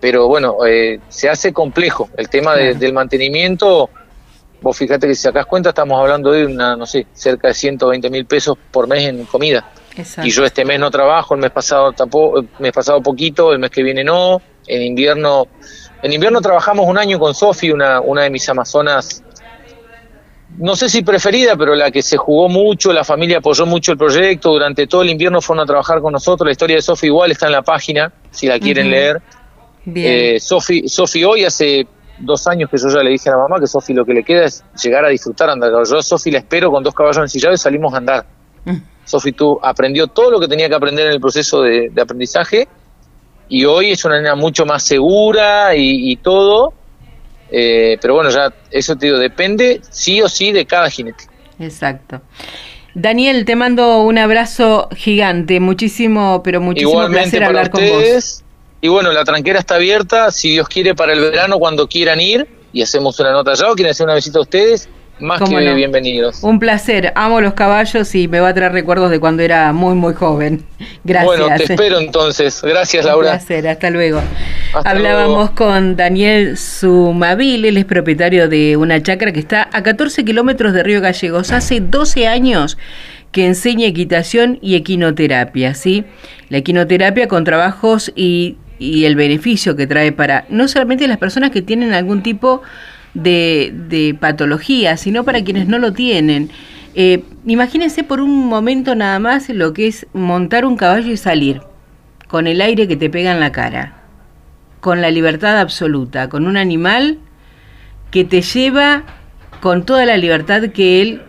pero 0.01 0.29
bueno, 0.29 0.57
eh, 0.67 1.01
se 1.09 1.29
hace 1.29 1.53
complejo 1.53 2.09
el 2.17 2.29
tema 2.29 2.57
del 2.57 2.93
mantenimiento 2.93 3.89
Vos 4.65 4.79
fíjate 4.79 5.07
que 5.07 5.15
si 5.15 5.21
sacás 5.21 5.45
cuenta 5.45 5.69
estamos 5.69 6.01
hablando 6.01 6.31
de 6.31 6.47
una, 6.47 6.75
no 6.75 6.87
sé, 6.87 7.07
cerca 7.13 7.49
de 7.49 7.55
120 7.55 8.09
mil 8.09 8.25
pesos 8.25 8.57
por 8.71 8.89
mes 8.89 9.07
en 9.07 9.27
comida. 9.27 9.71
Y 10.23 10.31
yo 10.31 10.43
este 10.43 10.65
mes 10.65 10.81
no 10.81 10.91
trabajo, 10.91 11.35
el 11.35 11.43
mes 11.43 11.51
pasado 11.51 11.93
tampoco, 11.93 12.39
el 12.39 12.49
mes 12.59 12.73
pasado 12.73 13.03
poquito, 13.03 13.53
el 13.53 13.59
mes 13.59 13.71
que 13.71 13.83
viene 13.83 14.03
no. 14.03 14.41
En 14.67 14.81
invierno, 14.81 15.49
en 16.03 16.15
invierno 16.15 16.41
trabajamos 16.41 16.87
un 16.89 16.97
año 16.97 17.19
con 17.19 17.35
Sofi, 17.35 17.73
una, 17.73 18.01
una 18.01 18.23
de 18.23 18.31
mis 18.31 18.49
amazonas, 18.49 19.23
no 20.57 20.77
sé 20.77 20.89
si 20.89 21.03
preferida, 21.03 21.57
pero 21.59 21.75
la 21.75 21.91
que 21.91 22.01
se 22.01 22.17
jugó 22.17 22.49
mucho, 22.49 22.91
la 22.91 23.05
familia 23.05 23.39
apoyó 23.39 23.67
mucho 23.67 23.93
el 23.93 23.99
proyecto, 23.99 24.51
durante 24.51 24.87
todo 24.87 25.03
el 25.03 25.11
invierno 25.11 25.43
fueron 25.43 25.65
a 25.65 25.67
trabajar 25.67 26.01
con 26.01 26.15
nosotros, 26.15 26.47
la 26.47 26.53
historia 26.53 26.77
de 26.77 26.83
Sofi 26.83 27.09
igual 27.09 27.33
está 27.33 27.49
en 27.49 27.53
la 27.53 27.63
página, 27.63 28.11
si 28.31 28.47
la 28.47 28.59
quieren 28.59 28.91
leer. 28.91 29.21
Eh, 29.95 30.39
Sofi, 30.41 30.89
Sofi 30.89 31.23
hoy 31.23 31.45
hace 31.45 31.87
dos 32.19 32.47
años 32.47 32.71
que 32.71 32.79
yo 32.79 32.89
ya 32.89 33.03
le 33.03 33.11
dije 33.11 33.29
a 33.29 33.33
la 33.33 33.39
mamá 33.39 33.59
que 33.61 33.67
Sofi 33.67 33.93
lo 33.93 34.05
que 34.05 34.15
le 34.15 34.23
queda 34.23 34.45
es 34.45 34.65
llegar 34.83 35.05
a 35.05 35.09
disfrutar 35.09 35.51
andar 35.51 35.71
Yo 35.71 35.99
a 35.99 36.03
Sofi 36.03 36.31
la 36.31 36.39
espero 36.39 36.71
con 36.71 36.83
dos 36.83 36.95
caballos 36.95 37.19
ensillados 37.19 37.61
y 37.61 37.63
salimos 37.63 37.93
a 37.95 37.99
andar. 37.99 38.27
Mm. 38.65 38.77
Sofi 39.05 39.33
tú 39.33 39.59
aprendió 39.63 40.07
todo 40.07 40.31
lo 40.31 40.41
que 40.41 40.49
tenía 40.49 40.69
que 40.69 40.75
aprender 40.75 41.07
en 41.07 41.13
el 41.13 41.21
proceso 41.21 41.63
de, 41.63 41.93
aprendizaje 42.01 42.69
y 43.49 43.65
hoy 43.65 43.91
es 43.91 44.05
una 44.05 44.17
nena 44.17 44.35
mucho 44.35 44.65
más 44.65 44.83
segura 44.83 45.77
y, 45.77 46.17
todo. 46.17 46.73
Eh, 47.51 47.99
pero 48.01 48.15
bueno, 48.15 48.31
ya 48.31 48.53
eso 48.71 48.97
te 48.97 49.07
digo, 49.07 49.19
depende 49.19 49.81
sí 49.91 50.23
o 50.23 50.29
sí 50.29 50.51
de 50.51 50.65
cada 50.65 50.89
jinete. 50.89 51.25
Exacto. 51.59 52.23
Daniel, 52.95 53.45
te 53.45 53.57
mando 53.57 54.03
un 54.03 54.19
abrazo 54.19 54.89
gigante, 54.95 55.61
muchísimo, 55.61 56.43
pero 56.43 56.61
muchísimo 56.61 57.07
placer 57.09 57.45
hablar 57.45 57.71
con 57.71 57.83
vos. 57.87 58.44
Y 58.85 58.89
bueno, 58.89 59.13
la 59.13 59.25
tranquera 59.25 59.59
está 59.59 59.77
abierta, 59.77 60.31
si 60.31 60.51
Dios 60.51 60.69
quiere, 60.69 60.95
para 60.95 61.15
el 61.15 61.21
verano, 61.23 61.59
cuando 61.59 61.89
quieran 61.89 62.21
ir, 62.21 62.47
y 62.71 62.83
hacemos 62.83 63.19
una 63.19 63.33
nota 63.33 63.53
allá, 63.53 63.71
o 63.71 63.75
quieren 63.75 63.93
hacer 63.93 64.05
una 64.05 64.15
visita 64.15 64.39
a 64.39 64.43
ustedes, 64.43 64.91
más 65.19 65.41
que 65.41 65.73
bienvenidos. 65.73 66.43
Un 66.43 66.59
placer, 66.59 67.11
amo 67.17 67.41
los 67.41 67.55
caballos 67.55 68.15
y 68.15 68.29
me 68.29 68.41
va 68.41 68.49
a 68.49 68.55
traer 68.55 68.73
recuerdos 68.73 69.11
de 69.11 69.21
cuando 69.21 69.43
era 69.43 69.73
muy, 69.73 69.95
muy 69.95 70.13
joven. 70.13 70.67
Gracias. 71.05 71.25
Bueno, 71.25 71.57
te 71.57 71.65
espero 71.65 71.99
entonces. 71.99 72.61
Gracias, 72.63 73.07
Laura. 73.07 73.31
Un 73.31 73.37
placer, 73.39 73.67
hasta 73.69 73.89
luego. 73.89 74.21
Hablábamos 74.85 75.53
con 75.53 75.97
Daniel 75.97 76.59
Sumavil, 76.59 77.65
él 77.65 77.79
es 77.79 77.87
propietario 77.87 78.51
de 78.51 78.77
una 78.77 79.03
chacra 79.03 79.33
que 79.33 79.41
está 79.41 79.67
a 79.73 79.83
14 79.83 80.27
kilómetros 80.27 80.75
de 80.75 80.83
Río 80.83 81.01
Gallegos. 81.01 81.53
Hace 81.53 81.81
12 81.81 82.27
años 82.27 82.77
que 83.33 83.47
enseña 83.47 83.87
equitación 83.87 84.59
y 84.61 84.77
equinoterapia, 84.77 85.75
¿sí? 85.75 86.05
La 86.51 86.59
equinoterapia 86.59 87.29
con 87.29 87.45
trabajos 87.45 88.13
y, 88.15 88.59
y 88.79 89.05
el 89.05 89.17
beneficio 89.17 89.77
que 89.77 89.87
trae 89.87 90.13
para 90.13 90.47
no 90.49 90.69
solamente 90.69 91.07
las 91.07 91.19
personas 91.19 91.51
que 91.51 91.63
tienen 91.63 91.93
algún 91.93 92.23
tipo 92.23 92.63
de, 93.15 93.73
de 93.89 94.15
patología, 94.19 94.97
sino 94.97 95.25
para 95.25 95.43
quienes 95.43 95.69
no 95.69 95.79
lo 95.79 95.93
tienen. 95.93 96.51
Eh, 96.95 97.25
imagínense 97.47 98.05
por 98.05 98.21
un 98.21 98.47
momento 98.47 98.95
nada 98.95 99.19
más 99.19 99.49
lo 99.49 99.73
que 99.73 99.89
es 99.89 100.07
montar 100.13 100.65
un 100.65 100.77
caballo 100.77 101.11
y 101.11 101.17
salir, 101.17 101.61
con 102.29 102.47
el 102.47 102.61
aire 102.61 102.87
que 102.87 102.97
te 102.97 103.11
pega 103.11 103.33
en 103.33 103.41
la 103.41 103.53
cara, 103.53 104.03
con 104.81 105.01
la 105.01 105.11
libertad 105.11 105.59
absoluta, 105.59 106.29
con 106.29 106.47
un 106.47 106.57
animal 106.57 107.19
que 108.11 108.25
te 108.25 108.43
lleva 108.43 109.05
con 109.61 109.85
toda 109.85 110.05
la 110.07 110.17
libertad 110.17 110.63
que 110.71 111.01
él 111.01 111.23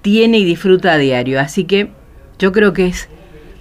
tiene 0.00 0.38
y 0.38 0.44
disfruta 0.44 0.92
a 0.92 0.98
diario. 0.98 1.38
Así 1.38 1.64
que 1.64 1.90
yo 2.38 2.50
creo 2.50 2.72
que 2.72 2.86
es 2.86 3.08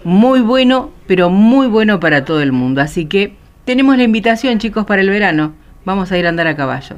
muy 0.03 0.41
bueno, 0.41 0.91
pero 1.07 1.29
muy 1.29 1.67
bueno 1.67 1.99
para 1.99 2.25
todo 2.25 2.41
el 2.41 2.51
mundo. 2.51 2.81
Así 2.81 3.05
que 3.05 3.35
tenemos 3.65 3.97
la 3.97 4.03
invitación, 4.03 4.59
chicos, 4.59 4.85
para 4.85 5.01
el 5.01 5.09
verano. 5.09 5.53
Vamos 5.85 6.11
a 6.11 6.17
ir 6.17 6.25
a 6.25 6.29
andar 6.29 6.47
a 6.47 6.55
caballos. 6.55 6.97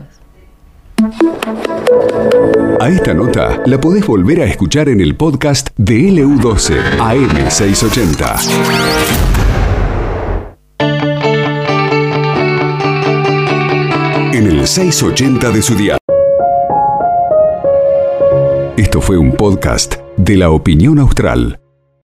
A 2.79 2.89
esta 2.89 3.13
nota 3.13 3.61
la 3.65 3.79
podés 3.79 4.05
volver 4.05 4.41
a 4.41 4.45
escuchar 4.45 4.89
en 4.89 5.01
el 5.01 5.15
podcast 5.15 5.69
de 5.77 5.95
LU12 5.95 6.97
AM680. 6.97 8.39
En 14.33 14.47
el 14.47 14.67
680 14.67 15.51
de 15.51 15.61
su 15.61 15.75
día. 15.75 15.97
Esto 18.77 19.01
fue 19.01 19.17
un 19.17 19.31
podcast 19.33 19.95
de 20.17 20.37
la 20.37 20.49
opinión 20.49 20.99
austral. 20.99 21.62